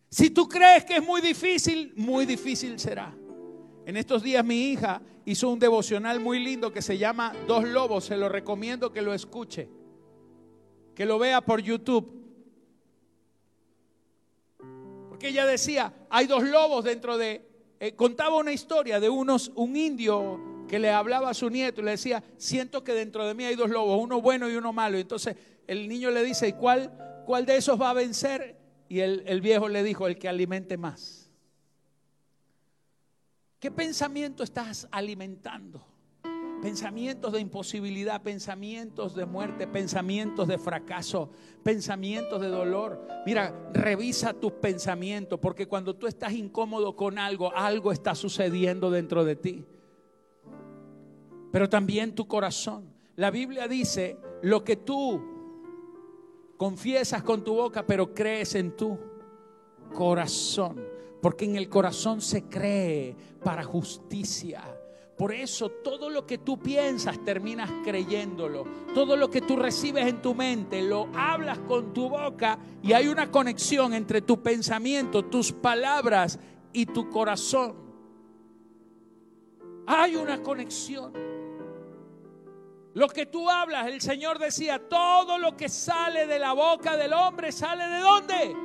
Si 0.09 0.29
tú 0.29 0.47
crees 0.47 0.85
que 0.85 0.97
es 0.97 1.05
muy 1.05 1.21
difícil, 1.21 1.93
muy 1.95 2.25
difícil 2.25 2.79
será. 2.79 3.15
En 3.85 3.97
estos 3.97 4.23
días 4.23 4.43
mi 4.43 4.71
hija 4.71 5.01
hizo 5.25 5.49
un 5.49 5.59
devocional 5.59 6.19
muy 6.19 6.39
lindo 6.39 6.71
que 6.71 6.81
se 6.81 6.97
llama 6.97 7.33
Dos 7.47 7.65
Lobos. 7.65 8.05
Se 8.05 8.17
lo 8.17 8.29
recomiendo 8.29 8.91
que 8.91 9.01
lo 9.01 9.13
escuche, 9.13 9.69
que 10.95 11.05
lo 11.05 11.19
vea 11.19 11.41
por 11.41 11.61
YouTube. 11.61 12.15
Porque 15.09 15.29
ella 15.29 15.45
decía, 15.45 15.93
hay 16.09 16.27
dos 16.27 16.43
lobos 16.43 16.83
dentro 16.83 17.17
de... 17.17 17.55
Eh, 17.80 17.93
contaba 17.95 18.38
una 18.38 18.51
historia 18.51 18.99
de 18.99 19.09
unos, 19.09 19.51
un 19.55 19.76
indio 19.76 20.65
que 20.67 20.80
le 20.80 20.89
hablaba 20.89 21.30
a 21.30 21.34
su 21.34 21.49
nieto 21.49 21.82
y 21.82 21.86
le 21.86 21.91
decía, 21.91 22.23
siento 22.38 22.84
que 22.84 22.93
dentro 22.93 23.26
de 23.26 23.34
mí 23.34 23.43
hay 23.43 23.55
dos 23.55 23.69
lobos, 23.69 24.01
uno 24.01 24.21
bueno 24.21 24.49
y 24.49 24.55
uno 24.55 24.73
malo. 24.73 24.97
Entonces 24.97 25.36
el 25.67 25.88
niño 25.88 26.11
le 26.11 26.23
dice, 26.23 26.47
¿y 26.47 26.53
cuál, 26.53 27.23
cuál 27.26 27.45
de 27.45 27.57
esos 27.57 27.80
va 27.80 27.91
a 27.91 27.93
vencer? 27.93 28.57
Y 28.88 28.99
el, 28.99 29.23
el 29.26 29.41
viejo 29.41 29.67
le 29.67 29.84
dijo, 29.84 30.07
el 30.07 30.17
que 30.17 30.30
alimente 30.30 30.78
más. 30.78 31.30
¿Qué 33.59 33.71
pensamiento 33.71 34.43
estás 34.43 34.88
alimentando? 34.91 35.94
Pensamientos 36.66 37.32
de 37.32 37.39
imposibilidad, 37.39 38.24
pensamientos 38.24 39.13
de 39.16 39.26
muerte, 39.26 39.68
pensamientos 39.68 40.47
de 40.47 40.57
fracaso, 40.57 41.30
pensamientos 41.61 42.41
de 42.41 42.47
dolor. 42.47 43.07
Mira, 43.26 43.70
revisa 43.72 44.34
tus 44.34 44.53
pensamientos, 44.53 45.39
porque 45.39 45.68
cuando 45.68 45.95
tú 45.95 46.07
estás 46.07 46.34
incómodo 46.34 46.95
con 46.95 47.20
algo, 47.20 47.55
algo 47.55 47.91
está 47.91 48.16
sucediendo 48.16 48.89
dentro 48.89 49.24
de 49.24 49.36
ti 49.36 49.66
pero 51.55 51.70
también 51.70 52.13
tu 52.13 52.28
corazón. 52.28 52.93
La 53.16 53.32
Biblia 53.32 53.70
dice, 53.70 54.18
lo 54.41 54.66
que 54.66 54.76
tú 54.76 55.24
confiesas 56.57 57.24
con 57.24 57.45
tu 57.45 57.53
boca, 57.53 57.86
pero 57.86 58.13
crees 58.13 58.55
en 58.55 58.76
tu 58.76 58.99
corazón. 59.93 60.86
Porque 61.22 61.45
en 61.45 61.55
el 61.55 61.70
corazón 61.70 62.20
se 62.20 62.43
cree 62.43 63.16
para 63.41 63.63
justicia. 63.63 64.74
Por 65.18 65.34
eso 65.34 65.70
todo 65.70 66.09
lo 66.09 66.26
que 66.26 66.39
tú 66.39 66.59
piensas 66.59 67.24
terminas 67.24 67.72
creyéndolo. 67.86 68.66
Todo 68.93 69.16
lo 69.16 69.30
que 69.30 69.41
tú 69.41 69.55
recibes 69.55 70.07
en 70.07 70.22
tu 70.22 70.36
mente 70.36 70.82
lo 70.82 71.07
hablas 71.16 71.59
con 71.59 71.93
tu 71.93 72.09
boca 72.09 72.59
y 72.84 72.91
hay 72.91 73.07
una 73.07 73.32
conexión 73.32 73.93
entre 73.93 74.22
tu 74.22 74.41
pensamiento, 74.43 75.24
tus 75.24 75.53
palabras 75.53 76.38
y 76.74 76.86
tu 76.88 77.09
corazón. 77.09 77.76
Hay 79.88 80.18
una 80.18 80.43
conexión. 80.43 81.13
Lo 82.93 83.07
que 83.07 83.26
tú 83.26 83.49
hablas, 83.49 83.88
el 83.88 84.01
Señor 84.01 84.38
decía, 84.38 84.89
todo 84.89 85.38
lo 85.38 85.55
que 85.55 85.70
sale 85.70 86.28
de 86.28 86.39
la 86.39 86.53
boca 86.53 86.97
del 86.97 87.13
hombre 87.13 87.53
sale 87.53 87.88
de 87.88 87.99
dónde? 87.99 88.55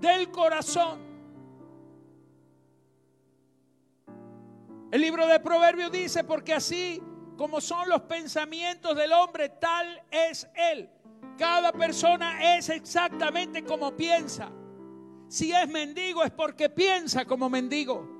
Del 0.00 0.30
corazón. 0.30 1.07
El 4.90 5.02
libro 5.02 5.26
de 5.26 5.38
Proverbios 5.38 5.92
dice, 5.92 6.24
porque 6.24 6.54
así 6.54 7.02
como 7.36 7.60
son 7.60 7.88
los 7.88 8.02
pensamientos 8.02 8.96
del 8.96 9.12
hombre, 9.12 9.50
tal 9.50 10.02
es 10.10 10.48
él. 10.54 10.88
Cada 11.36 11.72
persona 11.72 12.56
es 12.56 12.68
exactamente 12.70 13.62
como 13.64 13.94
piensa. 13.94 14.50
Si 15.28 15.52
es 15.52 15.68
mendigo 15.68 16.24
es 16.24 16.30
porque 16.30 16.70
piensa 16.70 17.24
como 17.26 17.50
mendigo. 17.50 18.18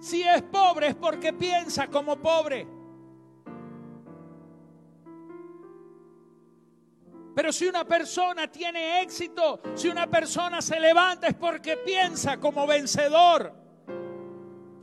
Si 0.00 0.22
es 0.22 0.42
pobre 0.42 0.88
es 0.88 0.94
porque 0.94 1.32
piensa 1.32 1.86
como 1.88 2.16
pobre. 2.16 2.66
Pero 7.34 7.52
si 7.52 7.66
una 7.66 7.84
persona 7.84 8.50
tiene 8.50 9.02
éxito, 9.02 9.60
si 9.74 9.88
una 9.88 10.06
persona 10.08 10.62
se 10.62 10.80
levanta 10.80 11.26
es 11.26 11.34
porque 11.34 11.76
piensa 11.76 12.38
como 12.38 12.66
vencedor. 12.66 13.63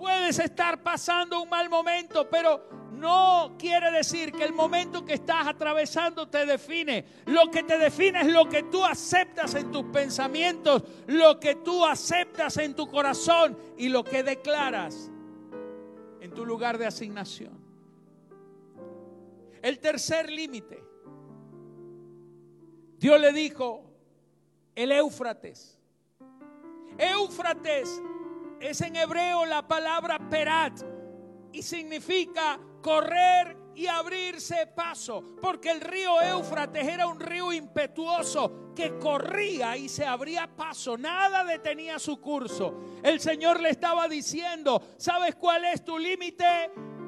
Puedes 0.02 0.40
estar 0.40 0.82
pasando 0.82 1.44
un 1.44 1.48
mal 1.48 1.70
momento, 1.70 2.28
pero 2.28 2.90
no 2.94 3.54
quiere 3.60 3.92
decir 3.92 4.32
que 4.32 4.44
el 4.44 4.52
momento 4.52 5.06
que 5.06 5.14
estás 5.14 5.46
atravesando 5.46 6.28
te 6.28 6.44
define. 6.48 7.06
Lo 7.28 7.52
que 7.52 7.62
te 7.62 7.78
define 7.78 8.22
es 8.22 8.28
lo 8.34 8.50
que 8.50 8.64
tú 8.64 8.84
aceptas 8.84 9.54
en 9.54 9.72
tus 9.72 9.86
pensamientos, 9.86 10.82
lo 11.06 11.40
que 11.40 11.54
tú 11.54 11.86
aceptas 11.86 12.58
en 12.58 12.74
tu 12.74 12.88
corazón 12.90 13.56
y 13.78 13.90
lo 13.90 14.04
que 14.04 14.24
declaras 14.24 15.12
en 16.20 16.34
tu 16.34 16.48
lugar 16.48 16.80
de 16.80 16.88
asignación. 16.88 17.64
El 19.62 19.78
tercer 19.78 20.32
límite 20.32 20.84
Dios 22.98 23.22
le 23.22 23.32
dijo, 23.34 23.84
el 24.74 24.92
Éufrates. 24.94 25.78
Éufrates 26.98 28.02
es 28.62 28.82
en 28.82 28.96
hebreo 28.96 29.46
la 29.46 29.68
palabra 29.68 30.20
perat 30.30 30.82
y 31.52 31.62
significa 31.62 32.60
correr 32.82 33.58
y 33.76 33.88
abrirse 33.88 34.68
paso, 34.68 35.36
porque 35.42 35.72
el 35.72 35.82
río 35.82 36.22
Éufrates 36.22 36.88
era 36.88 37.08
un 37.08 37.20
río 37.20 37.52
impetuoso 37.54 38.74
que 38.76 38.98
corría 39.00 39.78
y 39.78 39.90
se 39.90 40.06
abría 40.06 40.48
paso, 40.56 40.98
nada 40.98 41.44
detenía 41.44 41.98
su 42.00 42.20
curso. 42.20 43.00
El 43.04 43.20
Señor 43.20 43.60
le 43.60 43.70
estaba 43.70 44.08
diciendo, 44.08 44.82
¿sabes 44.98 45.36
cuál 45.36 45.66
es 45.66 45.84
tu 45.84 45.98
límite? 45.98 46.46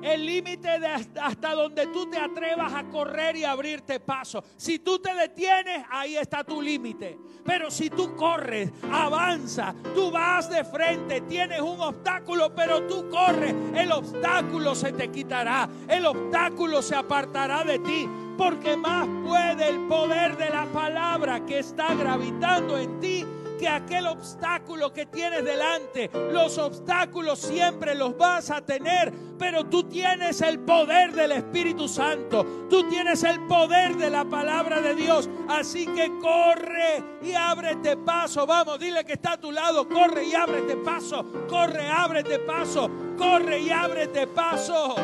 El 0.04 0.26
límite 0.26 0.80
de 0.80 0.88
hasta 0.88 1.54
donde 1.56 1.88
tú 1.88 2.10
te 2.10 2.20
atrevas 2.20 2.74
a 2.74 2.84
correr 2.84 3.36
y 3.38 3.44
abrirte 3.44 4.00
paso. 4.00 4.44
Si 4.58 4.80
tú 4.80 5.00
te 5.00 5.14
detienes, 5.14 5.86
ahí 5.90 6.18
está 6.18 6.44
tu 6.44 6.62
límite. 6.62 7.18
Pero 7.46 7.72
si 7.72 7.90
tú 7.90 8.16
corres, 8.16 8.72
avanza, 8.92 9.74
tú 9.96 10.12
vas 10.12 10.50
de 10.50 10.64
frente, 10.64 11.22
tienes 11.22 11.62
un 11.62 11.80
obstáculo, 11.80 12.54
pero 12.56 12.88
tú 12.88 13.10
corres, 13.10 13.54
el 13.76 13.92
obstáculo 13.92 14.76
se 14.76 14.94
te 14.94 15.10
quitará, 15.10 15.68
el 15.88 16.06
obstáculo 16.06 16.82
se 16.82 16.96
apartará 16.96 17.64
de 17.64 17.80
ti 17.80 18.08
porque 18.38 18.76
más 18.76 19.08
puede 19.26 19.70
el 19.70 19.80
poder 19.88 20.38
de 20.38 20.50
la 20.50 20.66
palabra 20.66 21.46
que 21.46 21.60
está 21.60 21.94
gravitando 21.94 22.78
en 22.78 23.00
ti 23.00 23.26
que 23.64 23.70
aquel 23.70 24.08
obstáculo 24.08 24.92
que 24.92 25.06
tienes 25.06 25.46
delante. 25.46 26.12
Los 26.34 26.58
obstáculos 26.58 27.40
siempre 27.40 27.96
los 27.96 28.18
vas 28.18 28.52
a 28.52 28.60
tener, 28.60 29.14
pero 29.40 29.64
tú 29.64 29.86
tienes 29.86 30.42
el 30.42 30.60
poder 30.60 31.14
del 31.14 31.32
Espíritu 31.32 31.88
Santo. 31.88 32.68
Tú 32.70 32.90
tienes 32.90 33.24
el 33.24 33.40
poder 33.48 33.96
de 33.96 34.10
la 34.10 34.26
palabra 34.26 34.82
de 34.82 34.94
Dios. 34.96 35.30
Así 35.48 35.86
que 35.86 36.12
corre 36.20 37.02
y 37.22 37.36
ábrete 37.36 37.96
paso. 37.96 38.46
Vamos, 38.46 38.80
dile 38.80 39.06
que 39.06 39.14
está 39.14 39.34
a 39.34 39.40
tu 39.40 39.50
lado. 39.50 39.88
Corre 39.88 40.26
y 40.26 40.34
ábrete 40.34 40.76
paso. 40.76 41.26
Corre, 41.48 41.88
ábrete 41.88 42.40
paso. 42.40 42.92
Corre 43.18 43.62
y 43.62 43.70
ábrete 43.70 44.28
paso. 44.28 44.96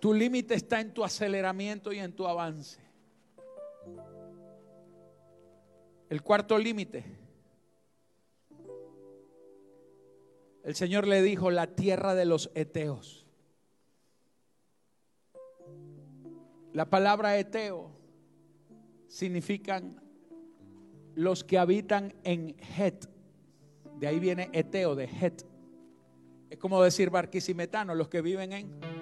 Tu 0.00 0.14
límite 0.14 0.54
está 0.54 0.80
en 0.80 0.94
tu 0.94 1.04
aceleramiento 1.04 1.92
y 1.92 1.98
en 1.98 2.12
tu 2.12 2.26
avance. 2.26 2.80
El 6.08 6.22
cuarto 6.22 6.58
límite. 6.58 7.04
El 10.64 10.74
Señor 10.74 11.06
le 11.06 11.22
dijo 11.22 11.50
la 11.50 11.74
tierra 11.74 12.14
de 12.14 12.24
los 12.24 12.50
eteos. 12.54 13.26
La 16.72 16.88
palabra 16.88 17.36
eteo 17.36 17.90
significan 19.08 20.00
los 21.14 21.44
que 21.44 21.58
habitan 21.58 22.14
en 22.24 22.56
Het. 22.58 23.06
De 23.98 24.06
ahí 24.06 24.18
viene 24.18 24.48
eteo, 24.52 24.94
de 24.94 25.04
Het. 25.04 25.44
Es 26.48 26.58
como 26.58 26.82
decir 26.82 27.10
barquisimetano, 27.10 27.94
los 27.94 28.08
que 28.08 28.22
viven 28.22 28.52
en 28.52 28.99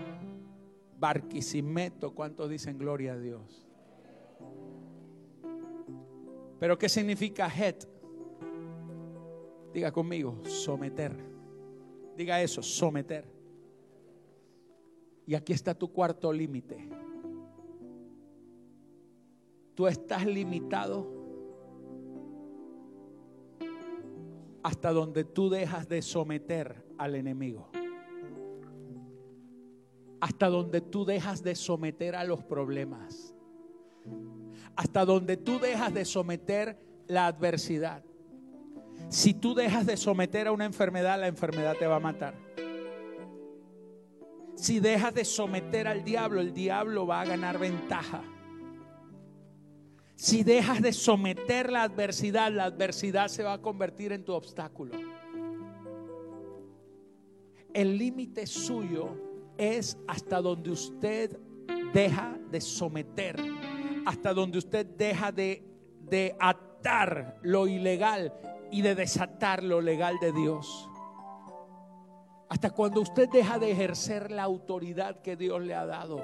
Barquisimeto, 0.99 2.13
¿cuántos 2.13 2.51
dicen 2.51 2.77
gloria 2.77 3.13
a 3.13 3.19
Dios? 3.19 3.69
Pero 6.59 6.77
¿qué 6.77 6.89
significa 6.89 7.47
het? 7.47 7.87
Diga 9.73 9.93
conmigo, 9.93 10.41
someter. 10.45 11.15
Diga 12.17 12.43
eso, 12.43 12.63
someter. 12.63 13.25
Y 15.25 15.35
aquí 15.37 15.53
está 15.53 15.75
tu 15.75 15.93
cuarto 15.93 16.33
límite. 16.33 16.89
Tú 19.75 19.87
estás 19.87 20.27
limitado 20.27 21.07
hasta 24.65 24.91
donde 24.91 25.23
tú 25.23 25.49
dejas 25.49 25.89
de 25.89 26.03
someter 26.03 26.85
al 26.99 27.15
enemigo 27.15 27.69
hasta 30.21 30.49
donde 30.49 30.81
tú 30.81 31.05
dejas 31.05 31.43
de 31.43 31.55
someter 31.55 32.17
a 32.17 32.25
los 32.25 32.43
problemas, 32.43 33.35
hasta 34.77 35.05
donde 35.05 35.37
tú 35.37 35.59
dejas 35.59 35.93
de 35.95 36.05
someter 36.05 36.79
la 37.07 37.27
adversidad. 37.27 38.05
Si 39.09 39.33
tú 39.33 39.55
dejas 39.55 39.87
de 39.87 39.97
someter 39.97 40.49
a 40.49 40.53
una 40.53 40.65
enfermedad, 40.65 41.19
la 41.19 41.29
enfermedad 41.29 41.77
te 41.79 41.87
va 41.87 41.97
a 41.97 42.01
matar. 42.01 42.35
Si 44.55 44.81
dejas 44.81 45.15
de 45.15 45.25
someter 45.25 45.87
al 45.87 46.05
diablo, 46.05 46.41
el 46.41 46.53
diablo 46.53 47.07
va 47.07 47.21
a 47.21 47.25
ganar 47.25 47.59
ventaja. 47.59 48.23
Si 50.17 50.43
dejas 50.43 50.83
de 50.83 50.93
someter 50.93 51.71
la 51.71 51.85
adversidad, 51.85 52.51
la 52.51 52.65
adversidad 52.65 53.29
se 53.29 53.45
va 53.45 53.53
a 53.53 53.63
convertir 53.63 54.13
en 54.13 54.25
tu 54.25 54.33
obstáculo. 54.33 54.97
El 57.73 57.97
límite 57.97 58.47
suyo 58.49 59.28
es 59.59 59.99
hasta 60.07 60.41
donde 60.41 60.71
usted 60.71 61.39
deja 61.93 62.39
de 62.51 62.61
someter, 62.61 63.37
hasta 64.07 64.33
donde 64.33 64.59
usted 64.59 64.87
deja 64.87 65.33
de, 65.33 65.65
de 66.01 66.37
atar 66.39 67.39
lo 67.43 67.67
ilegal 67.67 68.33
y 68.71 68.83
de 68.83 68.95
desatar 68.95 69.63
lo 69.63 69.81
legal 69.81 70.17
de 70.21 70.33
Dios. 70.33 70.89
Hasta 72.49 72.71
cuando 72.71 73.03
usted 73.03 73.29
deja 73.29 73.59
de 73.59 73.73
ejercer 73.73 74.31
la 74.31 74.45
autoridad 74.45 75.21
que 75.21 75.37
Dios 75.37 75.61
le 75.61 75.75
ha 75.75 75.85
dado. 75.85 76.23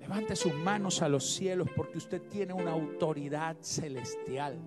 Levante 0.00 0.34
sus 0.34 0.54
manos 0.54 1.02
a 1.02 1.08
los 1.08 1.34
cielos 1.34 1.68
porque 1.76 1.98
usted 1.98 2.22
tiene 2.22 2.52
una 2.52 2.72
autoridad 2.72 3.56
celestial. 3.60 4.58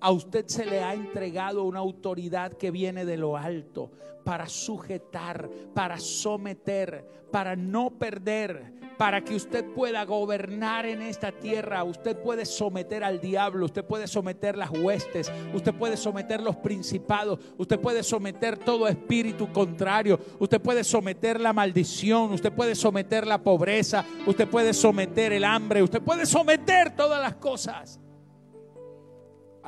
A 0.00 0.10
usted 0.12 0.46
se 0.46 0.64
le 0.64 0.82
ha 0.82 0.94
entregado 0.94 1.64
una 1.64 1.80
autoridad 1.80 2.52
que 2.52 2.70
viene 2.70 3.04
de 3.04 3.16
lo 3.16 3.36
alto 3.36 3.90
para 4.24 4.46
sujetar, 4.48 5.48
para 5.74 5.98
someter, 5.98 7.04
para 7.32 7.56
no 7.56 7.90
perder, 7.90 8.74
para 8.98 9.22
que 9.22 9.34
usted 9.34 9.64
pueda 9.64 10.04
gobernar 10.04 10.84
en 10.86 11.02
esta 11.02 11.32
tierra. 11.32 11.82
Usted 11.82 12.16
puede 12.16 12.44
someter 12.44 13.02
al 13.02 13.20
diablo, 13.20 13.64
usted 13.64 13.84
puede 13.84 14.06
someter 14.06 14.56
las 14.56 14.70
huestes, 14.70 15.32
usted 15.54 15.74
puede 15.74 15.96
someter 15.96 16.42
los 16.42 16.56
principados, 16.56 17.38
usted 17.56 17.80
puede 17.80 18.02
someter 18.02 18.58
todo 18.58 18.86
espíritu 18.86 19.50
contrario, 19.52 20.20
usted 20.38 20.60
puede 20.60 20.84
someter 20.84 21.40
la 21.40 21.52
maldición, 21.52 22.32
usted 22.32 22.52
puede 22.52 22.74
someter 22.74 23.26
la 23.26 23.38
pobreza, 23.42 24.04
usted 24.26 24.46
puede 24.46 24.74
someter 24.74 25.32
el 25.32 25.44
hambre, 25.44 25.82
usted 25.82 26.02
puede 26.02 26.26
someter 26.26 26.94
todas 26.94 27.20
las 27.22 27.36
cosas 27.36 28.00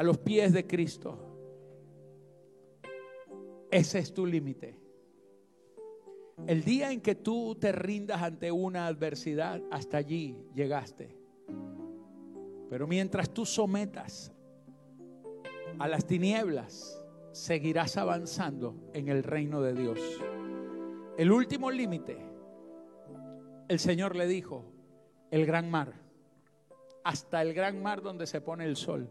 a 0.01 0.03
los 0.03 0.17
pies 0.17 0.55
de 0.55 0.67
Cristo. 0.67 1.19
Ese 3.71 3.99
es 3.99 4.15
tu 4.15 4.25
límite. 4.25 4.81
El 6.47 6.65
día 6.65 6.91
en 6.91 7.03
que 7.03 7.17
tú 7.17 7.55
te 7.61 7.71
rindas 7.71 8.23
ante 8.23 8.51
una 8.51 8.87
adversidad, 8.87 9.61
hasta 9.71 9.99
allí 9.99 10.39
llegaste. 10.55 11.15
Pero 12.71 12.87
mientras 12.87 13.29
tú 13.29 13.45
sometas 13.45 14.33
a 15.79 15.87
las 15.87 16.07
tinieblas, 16.07 17.05
seguirás 17.33 17.99
avanzando 17.99 18.75
en 18.95 19.09
el 19.09 19.23
reino 19.23 19.61
de 19.61 19.75
Dios. 19.75 20.01
El 21.19 21.31
último 21.31 21.71
límite, 21.71 22.17
el 23.69 23.79
Señor 23.79 24.17
le 24.17 24.27
dijo, 24.27 24.65
el 25.31 25.45
gran 25.45 25.71
mar, 25.71 25.93
hasta 27.05 27.43
el 27.43 27.53
gran 27.53 27.83
mar 27.83 28.01
donde 28.01 28.27
se 28.27 28.41
pone 28.41 28.65
el 28.65 28.77
sol. 28.77 29.11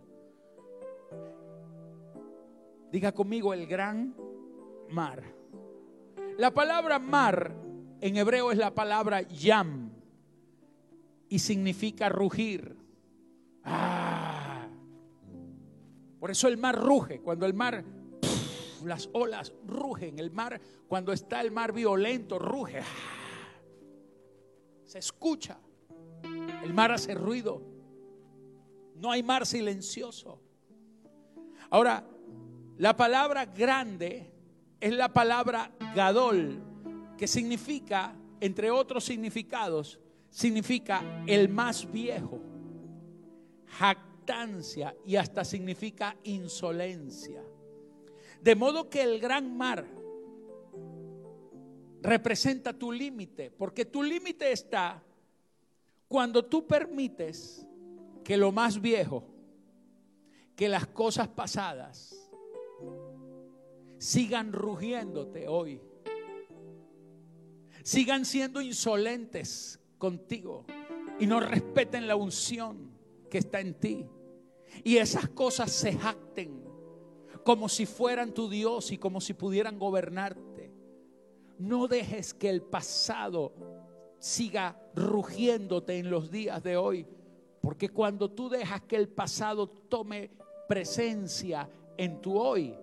Diga 2.91 3.11
conmigo 3.11 3.53
el 3.53 3.67
gran 3.67 4.15
mar. 4.89 5.23
La 6.37 6.51
palabra 6.51 6.99
mar 6.99 7.55
en 8.01 8.17
hebreo 8.17 8.51
es 8.51 8.57
la 8.57 8.73
palabra 8.73 9.21
yam 9.21 9.91
y 11.27 11.39
significa 11.39 12.09
rugir. 12.09 12.75
Ah. 13.63 14.67
Por 16.19 16.31
eso 16.31 16.47
el 16.47 16.57
mar 16.57 16.75
ruge. 16.75 17.21
Cuando 17.21 17.45
el 17.45 17.53
mar, 17.53 17.83
las 18.83 19.09
olas 19.13 19.53
rugen. 19.65 20.19
El 20.19 20.31
mar, 20.31 20.59
cuando 20.87 21.13
está 21.13 21.41
el 21.41 21.51
mar 21.51 21.71
violento, 21.71 22.39
ruge. 22.39 22.81
Se 24.85 24.99
escucha. 24.99 25.59
El 26.63 26.73
mar 26.73 26.91
hace 26.91 27.13
ruido. 27.13 27.61
No 28.95 29.11
hay 29.11 29.23
mar 29.23 29.45
silencioso. 29.45 30.41
Ahora, 31.69 32.05
la 32.79 32.95
palabra 32.95 33.45
grande 33.45 34.31
es 34.79 34.93
la 34.93 35.09
palabra 35.09 35.69
gadol, 35.93 36.63
que 37.17 37.27
significa, 37.27 38.15
entre 38.39 38.71
otros 38.71 39.03
significados, 39.03 39.99
significa 40.29 41.03
el 41.27 41.49
más 41.49 41.91
viejo, 41.91 42.39
jactancia 43.67 44.95
y 45.05 45.17
hasta 45.17 45.43
significa 45.43 46.15
insolencia. 46.23 47.43
De 48.41 48.55
modo 48.55 48.89
que 48.89 49.01
el 49.01 49.19
gran 49.19 49.57
mar 49.57 49.85
representa 52.01 52.71
tu 52.71 52.93
límite, 52.93 53.51
porque 53.51 53.83
tu 53.83 54.01
límite 54.01 54.53
está 54.53 55.03
cuando 56.07 56.45
tú 56.45 56.65
permites 56.65 57.67
que 58.23 58.37
lo 58.37 58.53
más 58.53 58.79
viejo, 58.79 59.25
que 60.55 60.69
las 60.69 60.87
cosas 60.87 61.27
pasadas, 61.27 62.28
sigan 63.99 64.53
rugiéndote 64.53 65.47
hoy. 65.47 65.81
Sigan 67.83 68.25
siendo 68.25 68.61
insolentes 68.61 69.79
contigo 69.97 70.65
y 71.19 71.27
no 71.27 71.39
respeten 71.39 72.07
la 72.07 72.15
unción 72.15 72.91
que 73.29 73.37
está 73.37 73.59
en 73.59 73.75
ti. 73.75 74.07
y 74.83 74.97
esas 74.97 75.27
cosas 75.29 75.71
se 75.71 75.93
jacten 75.93 76.63
como 77.43 77.67
si 77.67 77.85
fueran 77.85 78.33
tu 78.33 78.49
Dios 78.49 78.91
y 78.91 78.97
como 78.97 79.19
si 79.19 79.33
pudieran 79.33 79.79
gobernarte. 79.79 80.71
No 81.57 81.87
dejes 81.87 82.33
que 82.33 82.49
el 82.49 82.61
pasado 82.61 83.53
siga 84.19 84.79
rugiéndote 84.95 85.97
en 85.97 86.09
los 86.11 86.29
días 86.29 86.61
de 86.61 86.77
hoy, 86.77 87.07
porque 87.61 87.89
cuando 87.89 88.29
tú 88.29 88.49
dejas 88.49 88.81
que 88.83 88.95
el 88.95 89.09
pasado 89.09 89.67
tome 89.67 90.29
presencia 90.67 91.69
en 91.97 92.21
tu 92.21 92.37
hoy, 92.37 92.77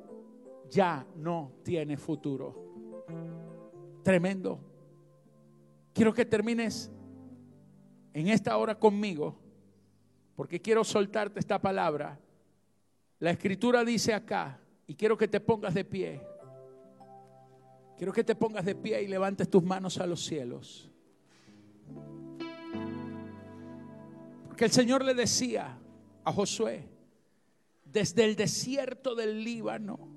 ya 0.71 1.07
no 1.17 1.53
tiene 1.63 1.97
futuro. 1.97 3.05
Tremendo. 4.03 4.61
Quiero 5.93 6.13
que 6.13 6.25
termines 6.25 6.91
en 8.13 8.29
esta 8.29 8.57
hora 8.57 8.79
conmigo, 8.79 9.37
porque 10.35 10.61
quiero 10.61 10.85
soltarte 10.85 11.41
esta 11.41 11.61
palabra. 11.61 12.19
La 13.19 13.31
escritura 13.31 13.85
dice 13.85 14.13
acá, 14.15 14.61
y 14.87 14.95
quiero 14.95 15.17
que 15.17 15.29
te 15.29 15.41
pongas 15.41 15.75
de 15.75 15.85
pie. 15.85 16.23
Quiero 17.97 18.13
que 18.13 18.25
te 18.25 18.35
pongas 18.35 18.65
de 18.65 18.75
pie 18.75 19.03
y 19.03 19.09
levantes 19.09 19.49
tus 19.49 19.63
manos 19.63 19.99
a 19.99 20.07
los 20.07 20.25
cielos. 20.25 20.91
Porque 24.47 24.67
el 24.67 24.71
Señor 24.71 25.05
le 25.05 25.15
decía 25.15 25.79
a 26.25 26.33
Josué, 26.33 26.89
desde 27.85 28.25
el 28.25 28.37
desierto 28.37 29.15
del 29.15 29.43
Líbano 29.43 30.16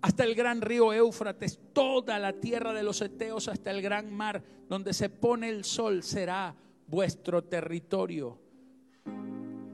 hasta 0.00 0.24
el 0.24 0.34
gran 0.34 0.60
río 0.60 0.92
Éufrates, 0.92 1.58
toda 1.72 2.18
la 2.18 2.32
tierra 2.32 2.72
de 2.72 2.82
los 2.82 3.00
Eteos 3.00 3.48
hasta 3.48 3.70
el 3.70 3.82
gran 3.82 4.12
mar, 4.12 4.42
donde 4.68 4.92
se 4.92 5.08
pone 5.08 5.48
el 5.48 5.64
sol, 5.64 6.02
será 6.02 6.54
vuestro 6.86 7.42
territorio. 7.44 8.38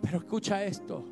Pero 0.03 0.19
escucha 0.19 0.65
esto, 0.65 1.05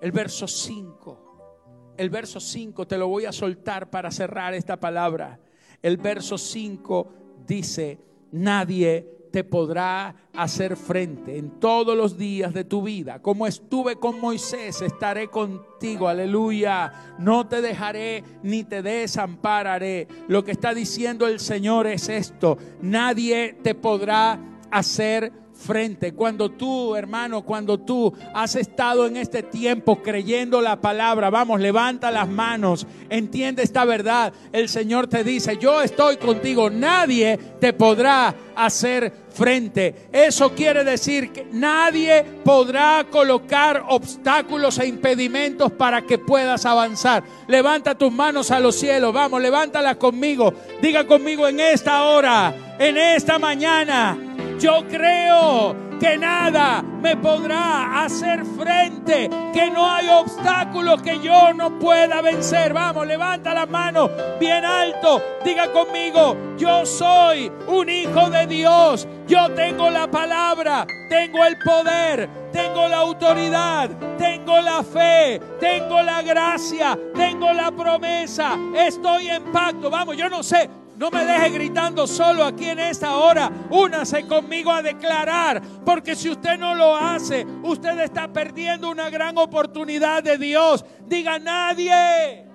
el 0.00 0.12
verso 0.12 0.46
5, 0.46 1.94
el 1.96 2.10
verso 2.10 2.40
5 2.40 2.86
te 2.86 2.98
lo 2.98 3.08
voy 3.08 3.24
a 3.24 3.32
soltar 3.32 3.90
para 3.90 4.10
cerrar 4.10 4.54
esta 4.54 4.78
palabra. 4.78 5.38
El 5.82 5.96
verso 5.96 6.38
5 6.38 7.12
dice, 7.46 7.98
nadie 8.32 9.13
te 9.34 9.42
podrá 9.42 10.14
hacer 10.32 10.76
frente 10.76 11.36
en 11.36 11.58
todos 11.58 11.96
los 11.96 12.16
días 12.16 12.54
de 12.54 12.62
tu 12.62 12.84
vida. 12.84 13.20
Como 13.20 13.48
estuve 13.48 13.96
con 13.96 14.20
Moisés, 14.20 14.80
estaré 14.80 15.26
contigo. 15.26 16.06
Aleluya. 16.06 17.16
No 17.18 17.44
te 17.44 17.60
dejaré 17.60 18.22
ni 18.44 18.62
te 18.62 18.80
desampararé. 18.80 20.06
Lo 20.28 20.44
que 20.44 20.52
está 20.52 20.72
diciendo 20.72 21.26
el 21.26 21.40
Señor 21.40 21.88
es 21.88 22.08
esto. 22.08 22.58
Nadie 22.80 23.58
te 23.60 23.74
podrá 23.74 24.38
hacer 24.70 25.24
frente 25.24 25.43
frente. 25.54 26.12
Cuando 26.12 26.50
tú, 26.50 26.94
hermano, 26.96 27.42
cuando 27.42 27.78
tú 27.78 28.12
has 28.34 28.56
estado 28.56 29.06
en 29.06 29.16
este 29.16 29.42
tiempo 29.42 30.02
creyendo 30.02 30.60
la 30.60 30.80
palabra, 30.80 31.30
vamos, 31.30 31.60
levanta 31.60 32.10
las 32.10 32.28
manos, 32.28 32.86
entiende 33.08 33.62
esta 33.62 33.84
verdad. 33.84 34.32
El 34.52 34.68
Señor 34.68 35.06
te 35.06 35.24
dice, 35.24 35.56
yo 35.58 35.80
estoy 35.80 36.16
contigo, 36.16 36.70
nadie 36.70 37.38
te 37.60 37.72
podrá 37.72 38.34
hacer 38.56 39.12
frente. 39.30 40.08
Eso 40.12 40.54
quiere 40.54 40.84
decir 40.84 41.32
que 41.32 41.46
nadie 41.50 42.24
podrá 42.44 43.06
colocar 43.10 43.84
obstáculos 43.88 44.78
e 44.78 44.86
impedimentos 44.86 45.72
para 45.72 46.02
que 46.02 46.18
puedas 46.18 46.66
avanzar. 46.66 47.24
Levanta 47.48 47.96
tus 47.96 48.12
manos 48.12 48.50
a 48.50 48.60
los 48.60 48.76
cielos, 48.76 49.12
vamos, 49.12 49.40
levántalas 49.40 49.96
conmigo. 49.96 50.52
Diga 50.80 51.06
conmigo 51.06 51.48
en 51.48 51.60
esta 51.60 52.04
hora, 52.04 52.54
en 52.78 52.96
esta 52.96 53.38
mañana 53.38 54.33
yo 54.58 54.84
creo 54.88 55.74
que 55.98 56.18
nada 56.18 56.82
me 56.82 57.16
podrá 57.16 58.04
hacer 58.04 58.44
frente, 58.44 59.30
que 59.52 59.70
no 59.70 59.88
hay 59.88 60.08
obstáculos 60.08 61.00
que 61.02 61.18
yo 61.20 61.52
no 61.54 61.78
pueda 61.78 62.20
vencer. 62.20 62.72
Vamos, 62.72 63.06
levanta 63.06 63.54
la 63.54 63.66
mano 63.66 64.10
bien 64.38 64.64
alto, 64.64 65.22
diga 65.44 65.70
conmigo, 65.72 66.36
yo 66.58 66.84
soy 66.84 67.50
un 67.68 67.88
hijo 67.88 68.30
de 68.30 68.46
Dios, 68.46 69.06
yo 69.26 69.50
tengo 69.54 69.90
la 69.90 70.10
palabra, 70.10 70.86
tengo 71.08 71.44
el 71.44 71.56
poder, 71.58 72.28
tengo 72.52 72.88
la 72.88 72.98
autoridad, 72.98 73.90
tengo 74.18 74.60
la 74.60 74.82
fe, 74.82 75.40
tengo 75.60 76.02
la 76.02 76.22
gracia, 76.22 76.98
tengo 77.14 77.52
la 77.52 77.70
promesa, 77.70 78.58
estoy 78.76 79.28
en 79.28 79.44
pacto. 79.44 79.90
Vamos, 79.90 80.16
yo 80.16 80.28
no 80.28 80.42
sé 80.42 80.68
no 80.96 81.10
me 81.10 81.24
deje 81.24 81.50
gritando 81.50 82.06
solo 82.06 82.44
aquí 82.44 82.66
en 82.66 82.78
esta 82.78 83.16
hora. 83.16 83.50
Únase 83.70 84.26
conmigo 84.26 84.70
a 84.70 84.82
declarar. 84.82 85.60
Porque 85.84 86.14
si 86.14 86.30
usted 86.30 86.58
no 86.58 86.74
lo 86.74 86.94
hace, 86.96 87.44
usted 87.62 87.98
está 88.00 88.28
perdiendo 88.28 88.90
una 88.90 89.10
gran 89.10 89.36
oportunidad 89.36 90.22
de 90.22 90.38
Dios. 90.38 90.84
Diga, 91.06 91.38
nadie 91.38 92.46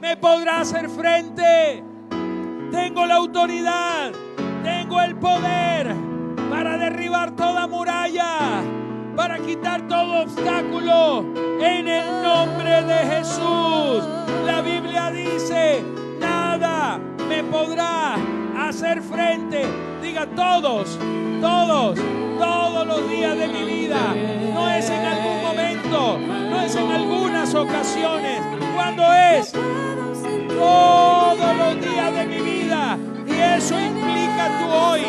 me 0.00 0.16
podrá 0.16 0.60
hacer 0.60 0.88
frente. 0.88 1.84
Tengo 2.70 3.04
la 3.04 3.16
autoridad. 3.16 4.12
Tengo 4.62 5.00
el 5.02 5.16
poder 5.16 5.94
para 6.50 6.78
derribar 6.78 7.36
toda 7.36 7.66
muralla. 7.66 8.62
Para 9.14 9.38
quitar 9.40 9.86
todo 9.88 10.22
obstáculo. 10.22 11.20
En 11.60 11.86
el 11.86 12.22
nombre 12.22 12.82
de 12.82 12.94
Jesús. 12.94 14.04
La 14.46 14.62
Biblia 14.62 15.10
dice, 15.10 15.82
nada 16.18 17.13
me 17.28 17.44
podrá 17.44 18.16
hacer 18.58 19.02
frente. 19.02 19.64
Diga 20.02 20.26
todos, 20.26 20.98
todos, 21.40 21.98
todos 22.38 22.86
los 22.86 23.08
días 23.08 23.38
de 23.38 23.48
mi 23.48 23.64
vida. 23.64 24.14
No 24.52 24.70
es 24.70 24.90
en 24.90 25.04
algún 25.04 25.42
momento, 25.42 26.18
no 26.18 26.60
es 26.60 26.76
en 26.76 26.90
algunas 26.90 27.54
ocasiones. 27.54 28.42
Cuando 28.74 29.02
es 29.12 29.52
todos 29.52 31.56
los 31.56 31.80
días 31.80 32.14
de 32.14 32.26
mi 32.26 32.40
vida. 32.40 32.98
Y 33.26 33.32
eso 33.32 33.80
implica 33.80 34.58
tu 34.58 34.66
hoy, 34.66 35.00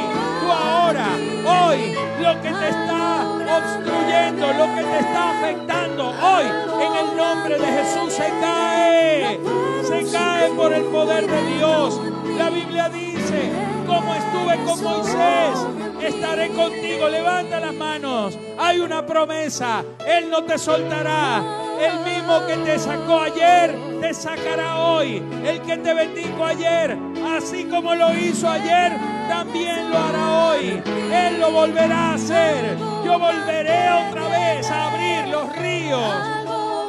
tu 0.42 0.52
ahora, 0.52 1.08
hoy, 1.46 1.94
lo 2.22 2.42
que 2.42 2.50
te 2.50 2.70
está 2.70 3.28
obstruyendo, 3.58 4.48
lo 4.54 4.66
que 4.76 4.84
te 4.84 5.00
está 5.00 5.32
afectando. 5.32 5.85
Hoy, 5.98 6.46
en 6.82 6.96
el 7.08 7.16
nombre 7.16 7.58
de 7.58 7.66
Jesús, 7.66 8.14
se 8.14 8.28
cae, 8.42 9.40
se 9.84 10.12
cae 10.12 10.50
por 10.50 10.74
el 10.74 10.84
poder 10.86 11.26
de 11.26 11.56
Dios. 11.56 12.02
La 12.38 12.50
Biblia 12.50 12.90
dice, 12.90 13.50
como 13.88 14.14
estuve 14.14 14.58
con 14.66 14.84
Moisés, 14.84 15.68
estaré 16.02 16.50
contigo. 16.50 17.08
Levanta 17.08 17.62
las 17.62 17.74
manos. 17.74 18.38
Hay 18.58 18.80
una 18.82 19.06
promesa. 19.06 19.86
Él 20.06 20.30
no 20.30 20.44
te 20.44 20.58
soltará. 20.58 21.42
El 21.80 22.00
mismo 22.04 22.46
que 22.46 22.58
te 22.58 22.78
sacó 22.78 23.22
ayer, 23.22 23.78
te 24.02 24.14
sacará 24.14 24.80
hoy. 24.80 25.24
El 25.46 25.62
que 25.62 25.78
te 25.78 25.94
bendijo 25.94 26.44
ayer, 26.44 26.98
así 27.38 27.66
como 27.66 27.96
lo 27.96 28.14
hizo 28.14 28.50
ayer, 28.50 28.94
también 29.28 29.90
lo 29.90 29.98
hará 29.98 30.48
hoy. 30.48 30.82
Él 31.12 31.40
lo 31.40 31.52
volverá 31.52 32.12
a 32.12 32.14
hacer. 32.16 32.78
Yo 33.04 33.20
volveré 33.20 33.92
otra 33.92 34.28
vez 34.30 34.70
a 34.70 34.88
abrir 34.88 35.28
los 35.28 35.56
ríos 35.56 36.36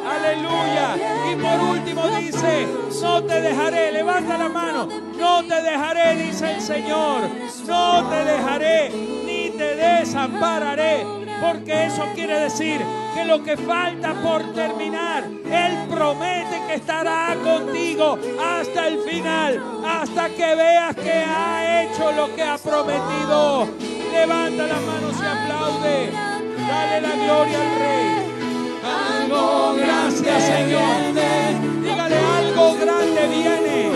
Aleluya. 0.07 0.97
Y 1.30 1.37
por 1.37 1.61
último 1.61 2.09
dice, 2.18 2.66
no 3.03 3.22
te 3.22 3.41
dejaré, 3.41 3.93
levanta 3.93 4.39
la 4.39 4.49
mano, 4.49 4.89
no 5.18 5.45
te 5.45 5.62
dejaré, 5.62 6.16
dice 6.16 6.55
el 6.55 6.61
Señor, 6.61 7.22
no 7.66 8.09
te 8.09 8.24
dejaré 8.24 8.91
ni 9.24 9.51
te 9.51 9.76
desampararé, 9.76 11.05
porque 11.41 11.87
eso 11.87 12.05
quiere 12.14 12.41
decir 12.41 12.80
que 13.14 13.24
lo 13.24 13.43
que 13.43 13.57
falta 13.57 14.14
por 14.22 14.43
terminar, 14.55 15.24
Él 15.24 15.89
promete 15.91 16.61
que 16.66 16.74
estará 16.74 17.37
contigo 17.43 18.18
hasta 18.43 18.89
el 18.89 18.99
final, 19.01 19.82
hasta 19.87 20.28
que 20.30 20.55
veas 20.55 20.95
que 20.97 21.12
ha 21.12 21.82
hecho 21.82 22.12
lo 22.12 22.34
que 22.34 22.43
ha 22.43 22.59
prometido. 22.59 23.68
Levanta 24.12 24.66
las 24.66 24.82
manos 24.82 25.14
y 25.20 25.26
aplaude. 25.26 26.11
Dale 26.68 27.01
la 27.01 27.14
gloria 27.14 27.61
al 27.61 27.78
Rey. 27.78 28.26
Algo 29.22 29.74
gracias 29.76 30.43
Señor. 30.43 30.97
Dígale 31.82 32.16
algo 32.16 32.74
grande 32.80 33.28
viene. 33.28 33.91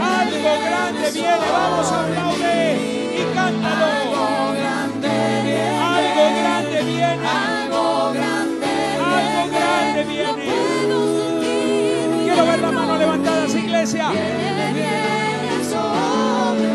Algo 0.00 0.64
grande 0.64 1.10
viene. 1.12 1.46
Vamos 1.52 1.92
a 1.92 2.00
aplaudir 2.04 3.20
y 3.20 3.34
cántalo. 3.34 4.45
iglesia. 13.86 14.10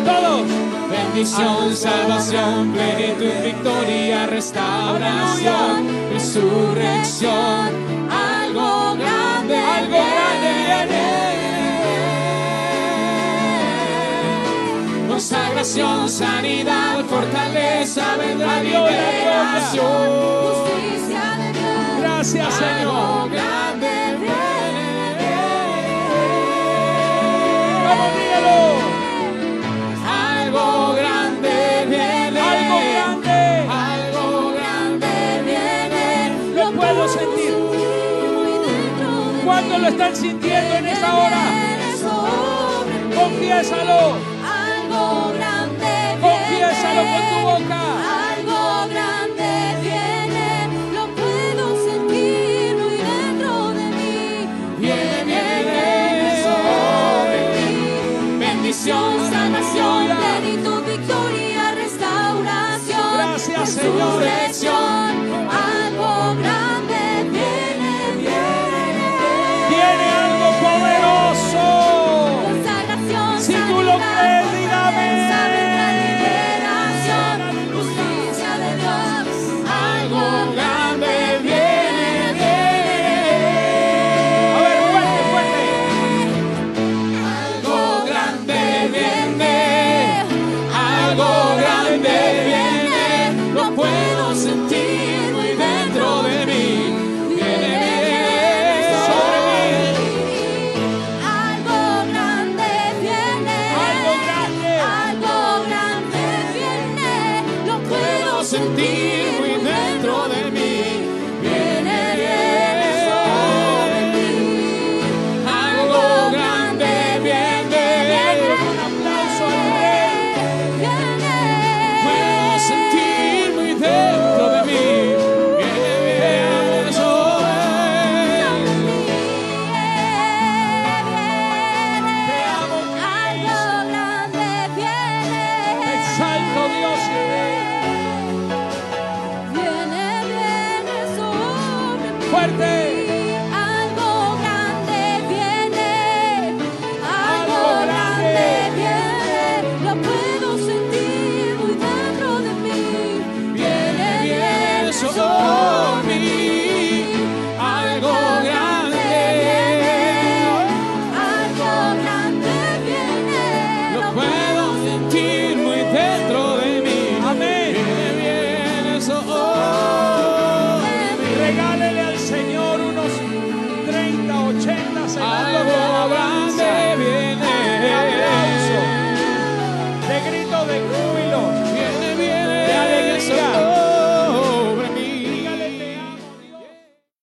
Todos. 0.06 0.48
Bendición, 0.90 1.76
salvación, 1.76 2.72
plenitud, 2.72 3.44
victoria, 3.44 4.28
restauración, 4.28 5.88
resurrección. 6.12 7.70
Algo 8.10 8.96
grande, 8.96 9.58
algo 9.58 9.98
grande 9.98 10.54
viene. 10.66 11.06
Consagración, 15.10 16.10
sanidad, 16.10 17.04
fortaleza, 17.06 18.16
vendrá 18.18 18.64
liberación. 18.64 20.08
Justicia 20.48 21.24
de 21.38 21.52
Dios. 21.60 22.02
Gracias, 22.02 22.54
Señor. 22.54 22.96
Algo 22.96 23.30
grande 23.30 24.11
Algo 30.08 30.94
grande 30.94 31.86
viene. 31.90 32.40
Algo 32.40 32.78
grande. 32.94 33.38
Algo 33.70 34.54
grande 34.54 35.08
viene. 35.46 36.56
Lo 36.56 36.72
puedo 36.72 37.08
sentir. 37.10 37.54
¿Cuándo 39.44 39.78
lo 39.78 39.88
están 39.88 40.16
sintiendo 40.16 40.76
en 40.76 40.88
esta 40.88 41.18
hora? 41.18 41.42
Confiésalo. 43.16 44.31